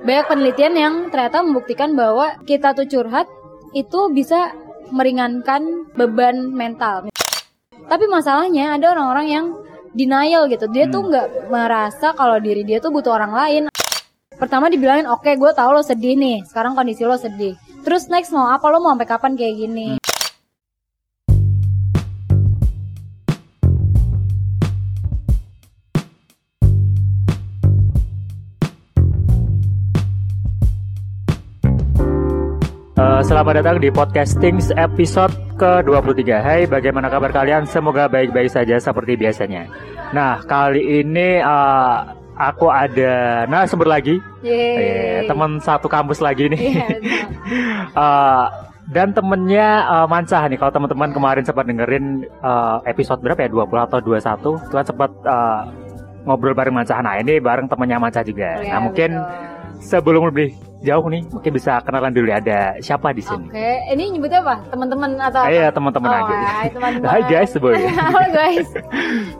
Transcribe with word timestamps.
banyak 0.00 0.26
penelitian 0.28 0.74
yang 0.76 0.94
ternyata 1.12 1.44
membuktikan 1.44 1.92
bahwa 1.92 2.40
kita 2.48 2.72
tuh 2.72 2.88
curhat 2.88 3.28
itu 3.76 4.10
bisa 4.10 4.56
meringankan 4.90 5.92
beban 5.94 6.50
mental. 6.50 7.06
Tapi 7.86 8.04
masalahnya 8.06 8.78
ada 8.78 8.94
orang-orang 8.96 9.26
yang 9.28 9.46
denial 9.94 10.46
gitu. 10.46 10.70
Dia 10.70 10.86
tuh 10.90 11.10
nggak 11.10 11.50
merasa 11.50 12.14
kalau 12.14 12.38
diri 12.38 12.62
dia 12.62 12.78
tuh 12.78 12.94
butuh 12.94 13.14
orang 13.14 13.32
lain. 13.34 13.62
Pertama 14.40 14.72
dibilangin, 14.72 15.04
oke 15.04 15.28
gue 15.36 15.50
tahu 15.52 15.70
lo 15.76 15.82
sedih 15.84 16.16
nih. 16.16 16.42
Sekarang 16.48 16.72
kondisi 16.72 17.04
lo 17.04 17.20
sedih. 17.20 17.54
Terus 17.84 18.08
next 18.08 18.32
mau 18.32 18.48
apa? 18.48 18.66
Lo 18.72 18.80
mau 18.80 18.96
sampai 18.96 19.08
kapan 19.08 19.32
kayak 19.36 19.54
gini? 19.58 19.88
Uh, 33.20 33.28
selamat 33.36 33.60
datang 33.60 33.76
di 33.84 33.92
podcasting 33.92 34.56
episode 34.80 35.28
ke-23. 35.60 36.24
Hai 36.40 36.64
bagaimana 36.64 37.12
kabar 37.12 37.28
kalian? 37.28 37.68
Semoga 37.68 38.08
baik-baik 38.08 38.48
saja 38.48 38.80
seperti 38.80 39.12
biasanya. 39.20 39.68
Nah 40.16 40.40
kali 40.48 41.04
ini 41.04 41.36
uh, 41.36 42.16
aku 42.40 42.72
ada 42.72 43.44
narasumber 43.44 43.92
lagi. 43.92 44.16
Yeay. 44.40 44.72
yeah, 44.72 45.20
Teman 45.28 45.60
satu 45.60 45.84
kampus 45.84 46.24
lagi 46.24 46.48
nih. 46.48 46.80
Iya, 46.80 46.88
uh, 48.00 48.48
Dan 48.88 49.12
temennya 49.12 49.84
uh, 49.84 50.06
Mancah 50.08 50.48
nih. 50.48 50.56
Kalau 50.56 50.72
teman-teman 50.72 51.12
kemarin 51.12 51.44
sempat 51.44 51.68
dengerin 51.68 52.24
uh, 52.40 52.80
episode 52.88 53.20
berapa 53.20 53.44
ya? 53.44 53.52
20 53.52 53.68
atau 53.84 54.00
21 54.00 54.64
Itu 54.64 54.72
kan 54.80 54.86
sempat 54.88 55.12
uh, 55.28 55.68
ngobrol 56.24 56.56
bareng 56.56 56.72
Mancah 56.72 56.96
Nah 57.04 57.20
ini 57.20 57.36
bareng 57.36 57.68
temennya 57.68 58.00
Mancah 58.00 58.24
juga. 58.24 58.64
Iya, 58.64 58.72
Nah 58.72 58.80
mungkin 58.80 59.10
betul. 59.12 59.84
sebelum 59.84 60.32
lebih 60.32 60.69
jauh 60.80 61.06
nih 61.12 61.22
mungkin 61.28 61.52
bisa 61.52 61.76
kenalan 61.84 62.12
dulu 62.12 62.32
ya 62.32 62.40
ada 62.40 62.60
siapa 62.80 63.12
di 63.12 63.20
sini 63.20 63.52
Oke, 63.52 63.70
ini 63.92 64.16
nyebutnya 64.16 64.40
apa? 64.40 64.56
Teman-teman 64.72 65.10
atau? 65.20 65.42
Iya 65.44 65.68
teman-teman 65.68 66.08
oh, 66.08 66.18
aja. 66.24 66.36
Hai 66.40 66.68
teman-teman. 66.72 67.08
Hai 67.12 67.22
guys, 67.28 67.52
boy. 67.60 67.76
Halo 68.00 68.28
guys. 68.32 68.68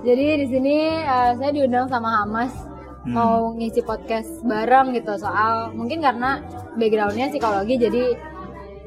Jadi 0.04 0.26
di 0.44 0.46
sini 0.52 0.76
eh, 1.00 1.30
saya 1.40 1.50
diundang 1.52 1.88
sama 1.88 2.08
Hamas 2.20 2.52
Hmm. 3.00 3.16
mau 3.16 3.56
ngisi 3.56 3.80
podcast 3.80 4.44
bareng 4.44 4.92
gitu 4.92 5.16
soal 5.16 5.72
mungkin 5.72 6.04
karena 6.04 6.44
backgroundnya 6.76 7.32
psikologi 7.32 7.80
jadi 7.80 8.12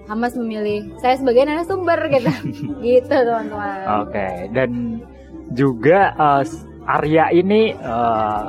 Hamas 0.06 0.38
memilih 0.38 0.94
saya 1.02 1.18
sebagai 1.18 1.50
narasumber 1.50 1.98
gitu. 2.14 2.30
gitu 2.86 3.10
teman-teman. 3.10 4.06
Oke 4.06 4.54
dan 4.54 5.02
juga 5.58 6.14
eh, 6.14 6.46
Arya 6.86 7.34
ini 7.34 7.74
eh, 7.74 8.44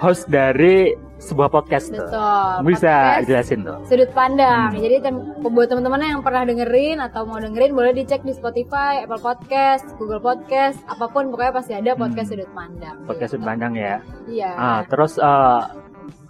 host 0.00 0.24
dari 0.32 0.96
sebuah 1.20 1.52
podcast 1.52 1.92
tuh. 1.92 2.00
Betul. 2.00 2.52
Bisa 2.72 2.92
podcast 2.96 3.28
jelasin 3.28 3.60
tuh. 3.62 3.78
sudut 3.84 4.10
pandang. 4.16 4.72
Hmm. 4.72 4.80
Jadi 4.80 4.96
tem- 5.04 5.24
buat 5.44 5.68
teman-teman 5.68 6.00
yang 6.00 6.22
pernah 6.24 6.42
dengerin 6.48 6.98
atau 6.98 7.28
mau 7.28 7.36
dengerin 7.36 7.76
boleh 7.76 7.92
dicek 7.92 8.24
di 8.24 8.32
Spotify, 8.32 9.04
Apple 9.04 9.20
Podcast, 9.20 9.84
Google 10.00 10.24
Podcast, 10.24 10.80
apa 10.88 11.06
pun 11.12 11.28
pokoknya 11.28 11.52
pasti 11.52 11.72
ada 11.76 11.92
podcast 11.92 12.32
sudut 12.32 12.48
pandang. 12.56 12.96
Hmm. 12.96 13.06
Podcast 13.06 13.30
gitu. 13.30 13.44
sudut 13.44 13.48
pandang 13.52 13.72
ya. 13.76 13.94
Iya. 14.26 14.50
Ah 14.56 14.80
terus 14.88 15.20
eh, 15.20 15.60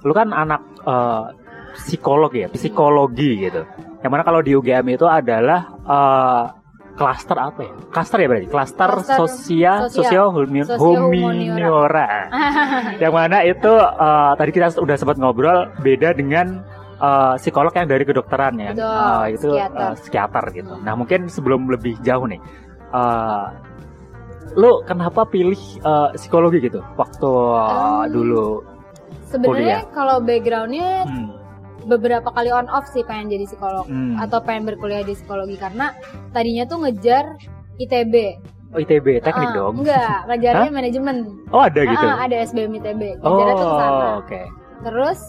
lu 0.02 0.12
kan 0.12 0.34
anak 0.34 0.60
eh, 0.82 1.24
psikolog 1.78 2.34
ya, 2.34 2.50
psikologi 2.50 3.46
gitu. 3.46 3.62
Yang 4.00 4.10
mana 4.10 4.22
kalau 4.26 4.40
di 4.42 4.58
UGM 4.58 4.98
itu 4.98 5.06
adalah 5.06 5.70
eh, 5.86 6.44
klaster 7.00 7.32
apa 7.34 7.60
ya? 7.64 7.72
Klaster 7.88 8.18
ya 8.20 8.26
berarti? 8.28 8.46
Klaster 8.46 8.90
sosial 9.08 9.78
sosial. 9.88 10.28
sosio 10.68 10.84
humaniora. 11.00 12.28
yang 12.98 13.14
mana 13.14 13.40
itu 13.42 13.72
eh, 13.72 14.32
tadi 14.36 14.50
kita 14.50 14.76
udah 14.76 14.96
sempat 14.96 15.16
ngobrol 15.16 15.72
beda 15.78 16.12
dengan 16.12 16.60
eh, 17.00 17.34
psikolog 17.34 17.72
yang 17.72 17.88
dari 17.88 18.04
kedokteran 18.04 18.52
ya 18.54 18.70
Betul, 18.70 18.84
Eh, 18.84 19.24
itu 19.32 19.48
psikiater. 19.48 19.80
eh, 19.80 19.94
psikiater 19.96 20.44
gitu 20.52 20.74
nah 20.78 20.92
mungkin 20.92 21.20
sebelum 21.26 21.66
lebih 21.66 21.96
jauh 22.00 22.28
nih 22.28 22.40
eh, 22.90 23.44
lu 24.52 24.82
kenapa 24.82 25.24
pilih 25.24 25.56
eh, 25.78 26.08
psikologi 26.14 26.60
gitu 26.60 26.84
waktu 26.94 27.30
Um, 27.30 28.04
dulu 28.06 28.46
Sebenarnya 29.24 29.86
kalau 29.90 30.18
backgroundnya 30.18 31.06
Hmm, 31.06 31.30
beberapa 31.82 32.28
kali 32.28 32.48
on 32.48 32.66
off 32.66 32.84
sih 32.86 33.02
pengen 33.02 33.30
jadi 33.30 33.44
psikolog 33.46 33.84
hmm. 33.84 34.18
atau 34.18 34.38
pengen 34.38 34.64
berkuliah 34.64 35.00
di 35.00 35.12
psikologi 35.12 35.54
karena 35.54 35.92
tadinya 36.30 36.64
tuh 36.64 36.80
ngejar 36.80 37.36
ITB. 37.76 38.14
oh 38.70 38.78
ITB 38.78 39.06
teknik 39.20 39.48
Ah, 39.48 39.54
dong 39.54 39.74
Enggak, 39.78 40.18
ngejarnya 40.26 40.70
manajemen. 40.70 41.16
oh 41.48 41.62
ada 41.62 41.80
gitu 41.80 42.06
Ah, 42.06 42.16
ada 42.20 42.36
SBM 42.40 42.72
ITB. 42.74 43.02
oh 43.18 43.28
Ngejarnya 43.30 43.54
tuh 43.54 43.66
ke 43.66 43.76
sana. 43.76 44.06
oke 44.18 44.42
Terus 44.80 45.20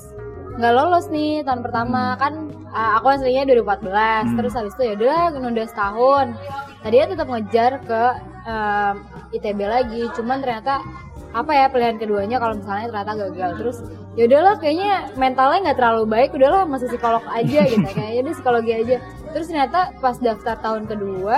nggak 0.52 0.74
lolos 0.74 1.06
nih 1.08 1.42
tahun 1.42 1.62
pertama 1.62 2.16
kan 2.16 2.34
ah, 2.70 2.98
aku 2.98 3.08
aslinya 3.10 3.48
2014 3.48 3.88
Hmm. 4.22 4.36
terus 4.36 4.54
habis 4.54 4.76
itu 4.76 4.84
ya 4.84 4.94
udah 4.94 5.18
nunda 5.34 5.64
setahun 5.64 6.36
tadinya 6.82 7.08
tetap 7.10 7.28
ngejar 7.28 7.72
ke 7.82 8.04
em, 8.44 8.96
ITB 9.32 9.60
lagi 9.62 10.02
cuman 10.12 10.38
ternyata 10.40 10.84
apa 11.32 11.52
ya 11.56 11.66
pilihan 11.72 11.96
keduanya 11.96 12.38
kalau 12.38 12.60
misalnya 12.60 12.92
ternyata 12.92 13.14
gagal. 13.28 13.52
Terus 13.60 13.78
ya 14.20 14.24
udahlah 14.28 14.56
kayaknya 14.60 14.92
mentalnya 15.16 15.60
nggak 15.72 15.78
terlalu 15.80 16.04
baik 16.08 16.30
udahlah 16.36 16.68
masuk 16.68 16.92
psikolog 16.92 17.24
aja 17.32 17.62
gitu 17.72 17.88
kayaknya 17.92 18.20
udah 18.28 18.34
psikologi 18.36 18.72
aja. 18.76 18.96
Terus 19.32 19.46
ternyata 19.48 19.80
pas 20.04 20.18
daftar 20.20 20.56
tahun 20.60 20.84
kedua 20.92 21.38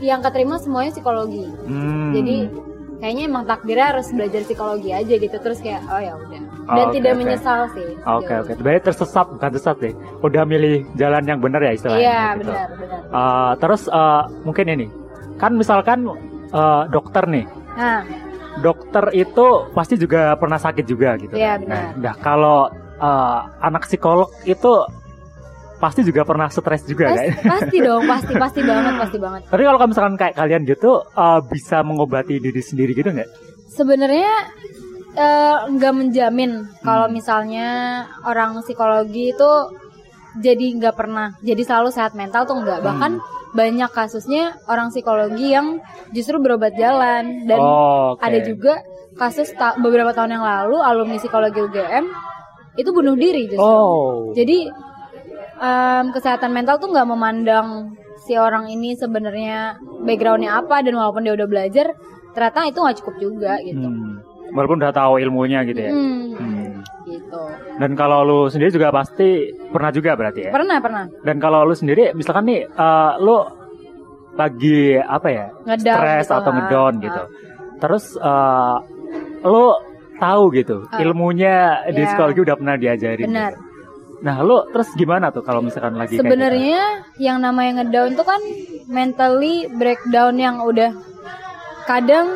yang 0.00 0.20
keterima 0.24 0.56
semuanya 0.60 0.92
psikologi. 0.94 1.44
Hmm. 1.68 2.12
jadi 2.16 2.48
kayaknya 2.98 3.24
emang 3.30 3.44
takdirnya 3.46 3.86
harus 3.94 4.10
belajar 4.10 4.42
psikologi 4.44 4.90
aja 4.92 5.14
gitu. 5.16 5.36
Terus 5.40 5.58
kayak 5.64 5.82
oh 5.88 6.00
ya 6.00 6.14
udah. 6.16 6.42
Dan 6.68 6.84
Oh, 6.84 6.92
oke, 6.92 6.94
tidak 7.00 7.12
oke. 7.16 7.20
menyesal 7.24 7.60
sih 7.72 7.88
Oke 8.04 8.28
sejauh 8.28 8.40
oke, 8.44 8.52
berarti 8.60 8.80
tersesat 8.92 9.26
bukan 9.32 9.48
tersesat 9.56 9.76
deh. 9.80 9.94
Udah 10.20 10.42
milih 10.44 10.84
jalan 11.00 11.24
yang 11.24 11.40
benar 11.40 11.64
ya 11.64 11.72
istilahnya. 11.72 12.04
iya 12.04 12.20
gitu. 12.36 12.40
benar 12.44 12.68
benar. 12.76 13.00
Uh, 13.08 13.52
terus 13.56 13.82
uh, 13.88 14.22
mungkin 14.44 14.66
ini, 14.68 14.86
kan 15.40 15.56
misalkan 15.56 16.04
uh, 16.52 16.84
dokter 16.92 17.24
nih, 17.24 17.48
nah 17.72 18.04
dokter 18.58 19.04
itu 19.12 19.46
pasti 19.70 19.94
juga 19.94 20.34
pernah 20.34 20.56
sakit 20.56 20.84
juga 20.84 21.14
gitu. 21.16 21.34
Iya, 21.34 21.56
kan. 21.56 21.60
benar. 21.62 21.78
Nah, 21.78 21.92
nah, 21.96 22.14
kalau 22.18 22.58
uh, 22.98 23.38
anak 23.60 23.84
psikolog 23.84 24.28
itu 24.44 24.72
pasti 25.78 26.02
juga 26.02 26.22
pernah 26.22 26.50
stres 26.50 26.82
juga 26.82 27.06
Pas- 27.06 27.22
kan? 27.22 27.30
pasti 27.62 27.76
dong 27.86 28.02
pasti 28.04 28.32
pasti 28.34 28.60
banget 28.62 28.94
pasti 28.98 29.16
banget 29.16 29.40
Tapi 29.46 29.62
kalau 29.62 29.78
misalkan 29.86 30.16
kayak 30.16 30.34
kalian 30.34 30.62
gitu 30.64 30.90
uh, 31.08 31.38
bisa 31.40 31.86
mengobati 31.86 32.36
diri 32.36 32.58
sendiri 32.58 32.92
gitu 32.92 33.08
nggak? 33.08 33.30
sebenarnya 33.68 34.34
eh, 35.14 35.56
nggak 35.70 35.94
menjamin 35.94 36.66
kalau 36.82 37.06
Hmm. 37.06 37.14
misalnya 37.14 37.68
orang 38.22 38.58
psikologi 38.58 39.30
itu 39.30 39.50
jadi 40.36 40.66
nggak 40.74 40.94
pernah 40.94 41.38
jadi 41.40 41.62
selalu 41.62 41.90
sehat 41.90 42.12
mental 42.12 42.42
tuh 42.42 42.58
nggak 42.58 42.82
bahkan 42.82 43.22
banyak 43.50 43.88
kasusnya 43.88 44.44
orang 44.64 44.88
psikologi 44.88 45.50
yang 45.50 45.80
justru 46.10 46.36
berobat 46.36 46.74
jalan 46.74 47.44
dan 47.44 47.56
Oh, 47.56 48.12
oke. 48.12 48.20
ada 48.20 48.38
juga 48.40 48.80
kasus 49.14 49.50
ta- 49.52 49.74
beberapa 49.74 50.10
tahun 50.10 50.32
yang 50.32 50.44
lalu 50.44 50.76
alumni 50.78 51.16
psikologi 51.16 51.58
UGM 51.58 52.04
itu 52.74 52.90
bunuh 52.90 53.14
diri 53.14 53.46
justru 53.46 53.64
Oh. 53.64 54.30
jadi 54.30 54.68
em, 55.58 56.04
kesehatan 56.10 56.50
mental 56.50 56.78
tuh 56.78 56.88
nggak 56.88 57.08
memandang 57.08 57.68
si 58.20 58.34
orang 58.34 58.68
ini 58.68 58.94
sebenarnya 58.94 59.74
backgroundnya 60.00 60.54
apa 60.54 60.80
dan 60.80 60.94
walaupun 60.94 61.22
dia 61.22 61.34
udah 61.34 61.46
belajar 61.46 61.86
ternyata 62.30 62.68
itu 62.68 62.78
nggak 62.78 62.98
cukup 62.98 63.14
juga 63.18 63.52
gitu 63.60 63.82
Hmm. 63.82 64.20
Walaupun 64.50 64.78
udah 64.78 64.90
tahu 64.90 65.12
ilmunya 65.18 65.60
gitu 65.62 65.80
ya. 65.80 65.90
Hmm, 65.90 66.24
Hmm. 66.32 66.66
gitu 67.04 67.40
Dan 67.76 67.92
kalau 67.92 68.20
lu 68.20 68.40
sendiri 68.46 68.70
juga 68.70 68.88
pasti 68.88 69.28
pernah 69.68 69.90
juga 69.90 70.12
berarti 70.12 70.40
ya. 70.44 70.50
pernah 70.50 70.78
pernah 70.78 71.04
Dan 71.20 71.36
kalau 71.36 71.62
lu 71.62 71.72
sendiri 71.72 72.12
misalkan 72.12 72.46
nih 72.46 72.64
eh, 72.64 73.12
lu 73.18 73.38
lagi 74.34 74.94
apa 74.96 75.28
ya? 75.28 75.46
Stres 75.66 76.24
gitu, 76.24 76.34
atau 76.34 76.50
ah, 76.50 76.54
ngedown 76.54 76.92
ah. 76.92 77.00
gitu. 77.00 77.22
Terus 77.78 78.04
eh, 78.14 78.76
lu 79.44 79.66
tahu 80.16 80.42
gitu 80.52 80.76
Ah. 80.88 80.98
ilmunya 80.98 81.56
di 81.88 82.00
Ya. 82.00 82.06
psikologi 82.06 82.40
udah 82.42 82.56
pernah 82.56 82.74
diajarin. 82.74 83.24
benar 83.24 83.52
gitu. 83.52 83.66
Nah, 84.18 84.42
lu 84.42 84.66
terus 84.68 84.90
gimana 84.94 85.30
tuh 85.30 85.46
kalau 85.46 85.62
misalkan 85.62 85.94
lagi 85.94 86.18
gitu? 86.18 86.26
sebenarnya 86.26 86.82
yang 87.16 87.38
namanya 87.38 87.80
ngedown 87.80 88.18
tuh 88.18 88.26
kan 88.26 88.42
mentally 88.86 89.70
breakdown 89.70 90.34
yang 90.34 90.58
udah 90.58 90.90
kadang 91.86 92.26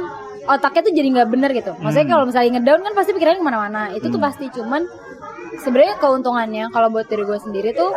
otaknya 0.45 0.83
tuh 0.83 0.93
jadi 0.93 1.09
nggak 1.11 1.29
bener 1.29 1.51
gitu 1.53 1.73
maksudnya 1.77 2.05
Hmm. 2.05 2.13
kalau 2.13 2.25
misalnya 2.27 2.51
ngedown 2.53 2.81
kan 2.83 2.93
pasti 2.93 3.11
pikirannya 3.11 3.39
ke 3.39 3.47
mana-mana 3.47 3.83
itu 3.93 4.07
tuh 4.07 4.17
Hmm. 4.17 4.27
pasti 4.27 4.45
cuman 4.49 4.83
sebenarnya 5.59 5.95
keuntungannya 5.97 6.65
kalau 6.69 6.89
buat 6.89 7.07
diri 7.07 7.23
gue 7.23 7.39
sendiri 7.39 7.71
tuh 7.73 7.93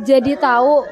jadi 0.00 0.32
tahu 0.36 0.82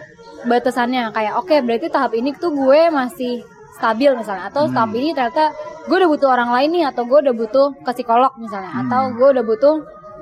batasannya 0.43 1.11
kayak 1.11 1.35
oke 1.37 1.53
berarti 1.61 1.87
tahap 1.89 2.13
ini 2.13 2.33
tuh 2.33 2.51
gue 2.51 2.89
masih 2.91 3.45
stabil 3.73 4.13
misalnya 4.13 4.47
atau 4.47 4.65
Hmm. 4.65 4.75
tahap 4.75 4.93
ini 4.93 5.11
ternyata 5.11 5.53
gue 5.83 5.97
udah 5.97 6.11
butuh 6.11 6.29
orang 6.29 6.51
lain 6.51 6.71
nih 6.71 6.85
atau 6.87 7.03
gue 7.05 7.19
udah 7.19 7.35
butuh 7.35 7.67
ke 7.81 7.91
psikolog 7.93 8.33
misalnya 8.37 8.71
Hmm. 8.71 8.83
atau 8.85 9.01
gue 9.11 9.29
udah 9.31 9.43
butuh 9.43 9.75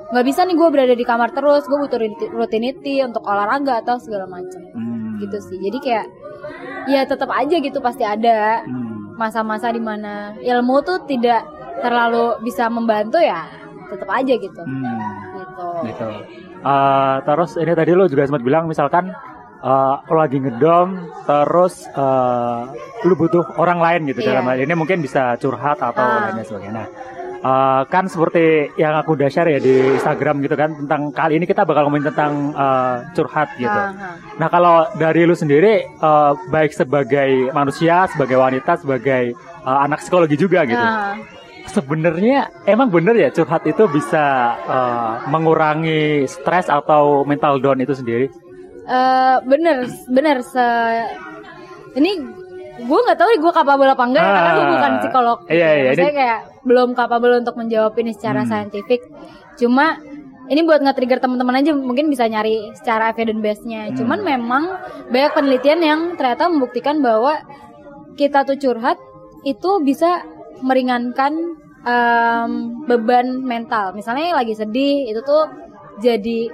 nggak 0.09 0.25
bisa 0.25 0.41
nih 0.41 0.55
gue 0.55 0.67
berada 0.69 0.93
di 0.93 1.05
kamar 1.05 1.29
terus 1.29 1.63
gue 1.63 1.77
butuh 1.77 1.97
ruti- 1.97 2.31
rutinity 2.31 3.03
untuk 3.03 3.21
olahraga 3.21 3.77
atau 3.79 3.95
segala 3.97 4.25
macam 4.25 4.61
Hmm. 4.73 5.19
gitu 5.19 5.37
sih 5.39 5.59
jadi 5.59 5.77
kayak 5.77 6.05
ya 6.87 7.03
tetap 7.03 7.29
aja 7.29 7.55
gitu 7.55 7.77
pasti 7.79 8.01
ada 8.01 8.63
Hmm. 8.63 8.98
Masa-masa 9.19 9.67
di 9.69 9.79
mana 9.79 10.31
ilmu 10.33 10.79
tuh 10.81 11.03
tidak 11.03 11.43
terlalu 11.79 12.39
bisa 12.41 12.67
membantu 12.67 13.19
ya 13.19 13.43
tetap 13.85 14.07
aja 14.09 14.33
gitu 14.33 14.61
Hmm. 14.61 14.99
gitu 15.35 15.67
gitu. 15.85 16.07
Eh, 16.59 17.15
terus 17.23 17.51
ini 17.55 17.71
tadi 17.73 17.91
lo 17.91 18.05
juga 18.05 18.23
sempat 18.23 18.41
bilang 18.41 18.63
misalkan 18.65 19.11
eh, 19.59 19.95
lo 20.01 20.15
lagi 20.15 20.39
ngedom 20.39 20.87
terus 21.25 21.83
eh, 21.85 22.61
lu 23.01 23.13
butuh 23.13 23.43
orang 23.55 23.79
lain 23.79 24.01
gitu 24.07 24.19
Iya. 24.21 24.27
dalam 24.33 24.47
hal 24.47 24.57
ini 24.57 24.73
mungkin 24.73 24.99
bisa 24.99 25.35
curhat 25.35 25.77
atau 25.77 25.99
Ah. 25.99 26.31
lain 26.31 26.39
sebagainya. 26.41 26.73
Nah, 26.73 26.87
eh, 27.39 27.81
kan 27.87 28.05
seperti 28.11 28.71
yang 28.75 28.95
aku 28.99 29.15
udah 29.15 29.29
share 29.31 29.51
ya 29.55 29.59
di 29.59 29.95
Instagram 29.95 30.43
gitu 30.43 30.55
kan 30.59 30.75
tentang 30.75 31.11
kali 31.15 31.39
ini 31.39 31.45
kita 31.47 31.63
bakal 31.63 31.87
ngomongin 31.87 32.11
tentang 32.11 32.53
eh, 32.53 32.95
curhat 33.15 33.49
gitu. 33.55 33.71
Ah. 33.71 34.15
Nah 34.39 34.47
kalau 34.51 34.87
dari 34.99 35.23
lu 35.23 35.35
sendiri 35.35 35.87
eh, 35.87 36.31
baik 36.51 36.71
sebagai 36.75 37.51
manusia, 37.55 38.07
sebagai 38.11 38.37
wanita, 38.39 38.79
sebagai 38.79 39.33
eh, 39.35 39.79
anak 39.85 40.03
psikologi 40.03 40.35
juga 40.35 40.63
gitu. 40.67 40.79
Ah. 40.79 41.15
Sebenarnya 41.69 42.49
emang 42.65 42.89
bener 42.89 43.13
ya 43.13 43.29
curhat 43.29 43.63
itu 43.67 43.85
bisa 43.91 44.57
eh, 44.67 45.13
mengurangi 45.29 46.25
stres 46.27 46.67
atau 46.67 47.23
mental 47.23 47.61
down 47.61 47.79
itu 47.79 47.93
sendiri. 47.93 48.27
Eh, 48.89 49.37
bener, 49.45 49.85
bener. 50.09 50.41
Se 50.41 50.67
ini 51.93 52.38
gue 52.79 52.99
nggak 52.99 53.17
tahu 53.17 53.27
nih 53.27 53.39
gue 53.39 53.51
kapabel 53.51 53.89
apa 53.89 54.03
enggak 54.03 54.21
ya, 54.21 54.31
karena 54.31 54.51
gue 54.51 54.63
Ah. 54.63 54.71
bukan 54.71 54.91
psikolog. 54.99 55.37
Iya, 55.45 55.69
iya, 55.69 55.89
Maksudnya 55.89 56.07
ini- 56.07 56.17
kayak 56.17 56.39
belum 56.61 56.89
kapabel 56.93 57.31
untuk 57.37 57.55
menjawab 57.55 57.93
ini 57.95 58.11
secara 58.11 58.41
Hmm. 58.41 58.49
saintifik. 58.49 59.01
Cuma 59.55 59.85
ini 60.45 60.61
buat 60.63 60.79
nge-trigger 60.79 61.19
teman-teman 61.19 61.55
aja 61.55 61.71
mungkin 61.71 62.07
bisa 62.07 62.25
nyari 62.25 62.73
secara 62.73 63.09
evidence 63.09 63.37
base-nya. 63.39 63.81
Hmm. 63.87 63.95
Cuman 63.95 64.19
memang 64.21 64.63
banyak 65.07 65.31
penelitian 65.31 65.79
yang 65.79 65.99
ternyata 66.15 66.47
membuktikan 66.47 66.99
bahwa 66.99 67.37
kita 68.15 68.43
tuh 68.43 68.55
curhat 68.55 68.97
itu 69.41 69.79
bisa 69.79 70.25
meringankan 70.59 71.55
em, 71.79 72.51
beban 72.83 73.39
mental. 73.39 73.93
Misalnya 73.93 74.35
lagi 74.35 74.51
sedih 74.51 75.07
itu 75.07 75.21
tuh 75.21 75.47
jadi 75.97 76.51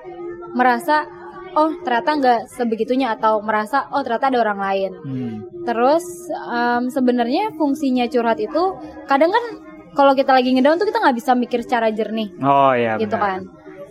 merasa 0.51 1.09
oh 1.55 1.71
ternyata 1.81 2.11
nggak 2.13 2.39
sebegitunya 2.51 3.11
atau 3.11 3.39
merasa 3.39 3.87
oh 3.89 4.03
ternyata 4.03 4.27
ada 4.27 4.39
orang 4.41 4.59
lain. 4.59 4.91
Hmm. 4.99 5.35
Terus 5.63 6.03
em, 6.29 6.87
sebenarnya 6.87 7.55
fungsinya 7.55 8.05
curhat 8.05 8.37
itu 8.37 8.63
kadang 9.05 9.31
kan 9.31 9.43
kalau 9.91 10.11
kita 10.11 10.29
lagi 10.29 10.51
ngedown 10.51 10.75
tuh 10.75 10.85
kita 10.85 10.99
nggak 10.99 11.15
bisa 11.15 11.31
mikir 11.33 11.63
secara 11.63 11.87
jernih 11.89 12.27
Oh 12.37 12.71
iya 12.71 12.99
gitu 12.99 13.15
benar. 13.15 13.23
kan. 13.23 13.41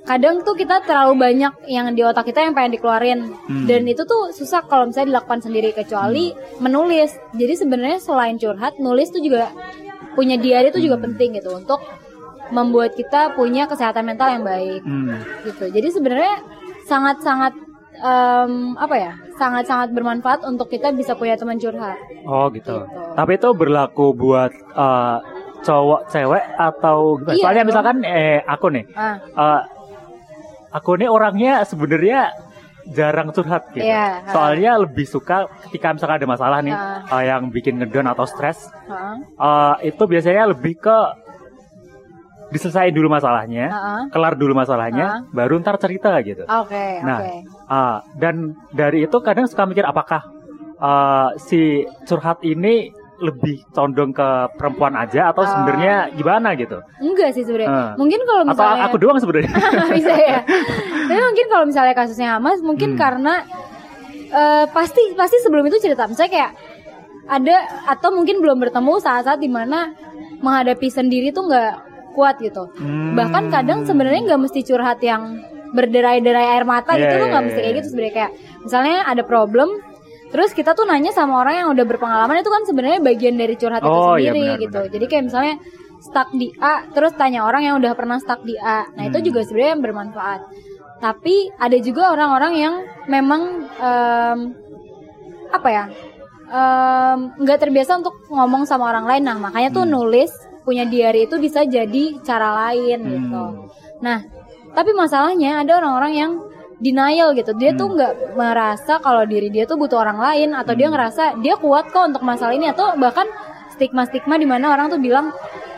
Kadang 0.05 0.45
tuh 0.45 0.53
kita 0.53 0.85
terlalu 0.85 1.17
banyak 1.17 1.65
yang 1.65 1.89
di 1.91 2.05
otak 2.05 2.29
kita 2.29 2.45
yang 2.45 2.53
pengen 2.53 2.77
dikeluarin 2.77 3.25
Hmm. 3.49 3.65
dan 3.65 3.89
itu 3.89 4.05
tuh 4.05 4.31
susah 4.31 4.61
kalau 4.69 4.85
misalnya 4.85 5.17
dilakukan 5.17 5.41
sendiri 5.41 5.73
kecuali 5.73 6.29
menulis. 6.61 7.09
Jadi 7.33 7.55
sebenarnya 7.57 7.99
selain 7.99 8.37
curhat, 8.37 8.77
nulis 8.77 9.09
tuh 9.09 9.25
juga 9.25 9.49
punya 10.13 10.37
diary 10.37 10.69
itu 10.69 10.85
juga 10.85 11.01
Hmm. 11.01 11.09
penting 11.09 11.41
gitu 11.41 11.57
untuk 11.57 11.81
membuat 12.53 12.93
kita 12.93 13.33
punya 13.33 13.65
kesehatan 13.65 14.05
mental 14.05 14.29
yang 14.29 14.45
baik 14.45 14.85
Hmm. 14.85 15.17
gitu. 15.43 15.73
Jadi 15.73 15.89
sebenarnya 15.91 16.37
sangat-sangat 16.85 17.53
em, 17.97 18.53
apa 18.77 18.95
ya? 18.95 19.13
Sangat-sangat 19.35 19.91
bermanfaat 19.91 20.45
untuk 20.45 20.69
kita 20.69 20.91
bisa 20.91 21.15
punya 21.15 21.35
teman 21.35 21.57
curhat. 21.57 21.99
Oh 22.25 22.47
gitu. 22.49 22.85
Gitu. 22.85 23.01
Tapi 23.15 23.33
itu 23.35 23.49
berlaku 23.53 24.07
buat 24.13 24.53
eh, 24.55 25.17
cowok, 25.61 26.01
cewek 26.09 26.45
atau 26.55 27.19
gimana? 27.19 27.33
Iya 27.33 27.43
Soalnya 27.43 27.63
dong. 27.63 27.69
misalkan 27.71 27.97
eh 28.03 28.39
aku 28.45 28.67
nih, 28.71 28.85
Ah, 28.93 29.17
eh, 29.19 29.61
aku 30.71 30.91
nih 30.97 31.09
orangnya 31.09 31.65
sebenarnya 31.65 32.31
jarang 32.85 33.33
curhat 33.33 33.73
gitu. 33.73 33.81
Ha. 33.81 34.29
Soalnya 34.29 34.77
lebih 34.77 35.09
suka 35.09 35.49
ketika 35.65 35.97
misalkan 35.97 36.21
ada 36.21 36.29
masalah 36.29 36.59
nih 36.61 36.77
Ha. 36.77 37.17
eh, 37.17 37.25
yang 37.27 37.49
bikin 37.49 37.81
ngedown 37.81 38.13
atau 38.13 38.29
stres, 38.29 38.69
ah, 38.87 39.17
eh, 39.81 39.89
itu 39.89 40.03
biasanya 40.05 40.53
lebih 40.53 40.77
ke 40.79 40.99
diselesain 42.55 42.95
dulu 42.95 43.11
masalahnya, 43.11 43.67
ah, 43.67 43.77
ah. 43.77 44.03
kelar 44.09 44.35
dulu 44.35 44.55
masalahnya, 44.55 45.27
baru 45.29 45.59
ntar 45.59 45.75
cerita 45.77 46.15
gitu. 46.23 46.47
Oke, 46.47 47.03
Nah, 47.03 47.19
oke. 47.19 47.35
Ah, 47.67 47.97
dan 48.15 48.35
dari 48.71 49.03
itu 49.03 49.19
kadang 49.19 49.45
suka 49.45 49.67
mikir 49.67 49.83
apakah 49.83 50.23
ah, 50.79 51.35
si 51.37 51.83
curhat 52.05 52.39
ini 52.41 52.95
lebih 53.15 53.63
condong 53.71 54.11
ke 54.11 54.29
perempuan 54.55 54.95
aja 54.95 55.31
atau 55.31 55.43
Ah. 55.43 55.49
sebenarnya 55.49 55.95
gimana 56.13 56.55
gitu? 56.55 56.83
Enggak 56.99 57.31
sih 57.31 57.43
sebenarnya. 57.43 57.71
Ah. 57.71 57.93
Mungkin 57.95 58.21
kalau 58.21 58.43
Atau 58.43 58.51
misalnya 58.55 58.83
aku 58.85 58.97
doang 58.99 59.19
sebenarnya? 59.19 59.51
bisa 59.97 60.13
ya. 60.13 60.41
Tapi 61.09 61.21
mungkin 61.21 61.47
kalau 61.47 61.65
misalnya 61.65 61.95
kasusnya 61.95 62.37
Hamas 62.37 62.59
mungkin 62.61 62.95
Hmm. 62.95 63.01
karena 63.01 63.35
eh, 64.31 64.65
pasti 64.69 65.15
pasti 65.15 65.39
sebelum 65.41 65.63
itu 65.65 65.79
cerita 65.79 66.07
misalnya 66.07 66.33
kayak 66.33 66.53
ada 67.25 67.57
atau 67.89 68.11
mungkin 68.11 68.43
belum 68.43 68.59
bertemu 68.59 68.99
saat-saat 68.99 69.39
di 69.39 69.49
mana 69.49 69.95
menghadapi 70.43 70.91
sendiri 70.91 71.31
tuh 71.31 71.47
nggak 71.47 71.73
kuat 72.15 72.39
gitu. 72.39 72.71
Hmm. 72.79 73.19
Bahkan 73.19 73.51
kadang 73.51 73.83
sebenarnya 73.83 74.23
nggak 74.31 74.41
mesti 74.47 74.63
curhat 74.63 75.03
yang 75.03 75.43
berderai-derai 75.75 76.55
air 76.55 76.65
mata 76.65 76.95
gitu 76.95 77.11
Iya, 77.11 77.19
tuh 77.19 77.29
nggak 77.29 77.43
iya, 77.43 77.49
mesti 77.51 77.59
iya. 77.59 77.65
kayak 77.67 77.77
gitu 77.77 77.89
sebenarnya 77.91 78.15
kayak 78.15 78.31
misalnya 78.63 78.97
ada 79.11 79.23
problem 79.27 79.69
terus 80.31 80.51
kita 80.51 80.71
tuh 80.75 80.87
nanya 80.87 81.11
sama 81.11 81.43
orang 81.43 81.55
yang 81.63 81.69
udah 81.75 81.83
berpengalaman 81.83 82.39
itu 82.39 82.51
kan 82.51 82.63
sebenarnya 82.63 82.99
bagian 83.03 83.35
dari 83.35 83.55
curhat 83.59 83.83
itu 83.83 83.91
Oh, 83.91 84.15
iya, 84.15 84.31
sendiri 84.31 84.39
benar, 84.55 84.63
gitu. 84.63 84.81
benar. 84.87 84.93
Jadi 84.95 85.05
kayak 85.11 85.25
misalnya 85.27 85.55
stuck 85.99 86.29
di 86.31 86.49
A 86.59 86.75
terus 86.91 87.13
tanya 87.15 87.43
orang 87.43 87.63
yang 87.67 87.75
udah 87.83 87.93
pernah 87.99 88.19
stuck 88.19 88.43
di 88.43 88.55
A. 88.55 88.87
Nah, 88.95 89.03
itu 89.07 89.19
Hmm. 89.19 89.27
juga 89.27 89.41
sebenarnya 89.43 89.73
yang 89.75 89.83
bermanfaat. 89.83 90.41
Tapi 91.03 91.35
ada 91.59 91.79
juga 91.81 92.03
orang-orang 92.15 92.53
yang 92.55 92.75
memang 93.11 93.43
em, 93.79 94.39
apa 95.51 95.69
ya? 95.71 95.85
nggak 97.35 97.59
terbiasa 97.59 97.99
untuk 97.99 98.15
ngomong 98.31 98.63
sama 98.63 98.87
orang 98.91 99.09
lain. 99.09 99.27
Nah, 99.27 99.39
makanya 99.41 99.75
tuh 99.75 99.85
Hmm. 99.89 99.97
nulis 99.97 100.31
punya 100.65 100.85
diary 100.85 101.29
itu 101.29 101.37
bisa 101.37 101.63
jadi 101.63 102.05
cara 102.21 102.49
lain 102.67 102.99
Hmm. 102.99 103.13
gitu. 103.13 103.45
Nah, 104.01 104.19
tapi 104.73 104.91
masalahnya 104.91 105.61
ada 105.61 105.79
orang-orang 105.79 106.13
yang 106.13 106.33
denial 106.77 107.33
gitu. 107.33 107.55
Dia 107.55 107.73
tuh 107.73 107.87
Hmm. 107.87 107.97
nggak 107.97 108.13
merasa 108.35 108.99
kalau 108.99 109.23
diri 109.23 109.49
dia 109.49 109.65
tuh 109.65 109.77
butuh 109.77 110.01
orang 110.01 110.19
lain 110.19 110.49
atau 110.53 110.73
dia 110.73 110.89
Hmm. 110.89 110.95
ngerasa 110.97 111.23
dia 111.39 111.55
kuat 111.55 111.89
kok 111.89 112.11
untuk 112.11 112.23
masalah 112.23 112.53
ini 112.53 112.67
atau 112.67 112.97
bahkan 112.97 113.29
stigma-stigma 113.71 114.35
di 114.35 114.47
mana 114.47 114.71
orang 114.71 114.89
tuh 114.89 114.99
bilang 114.99 115.31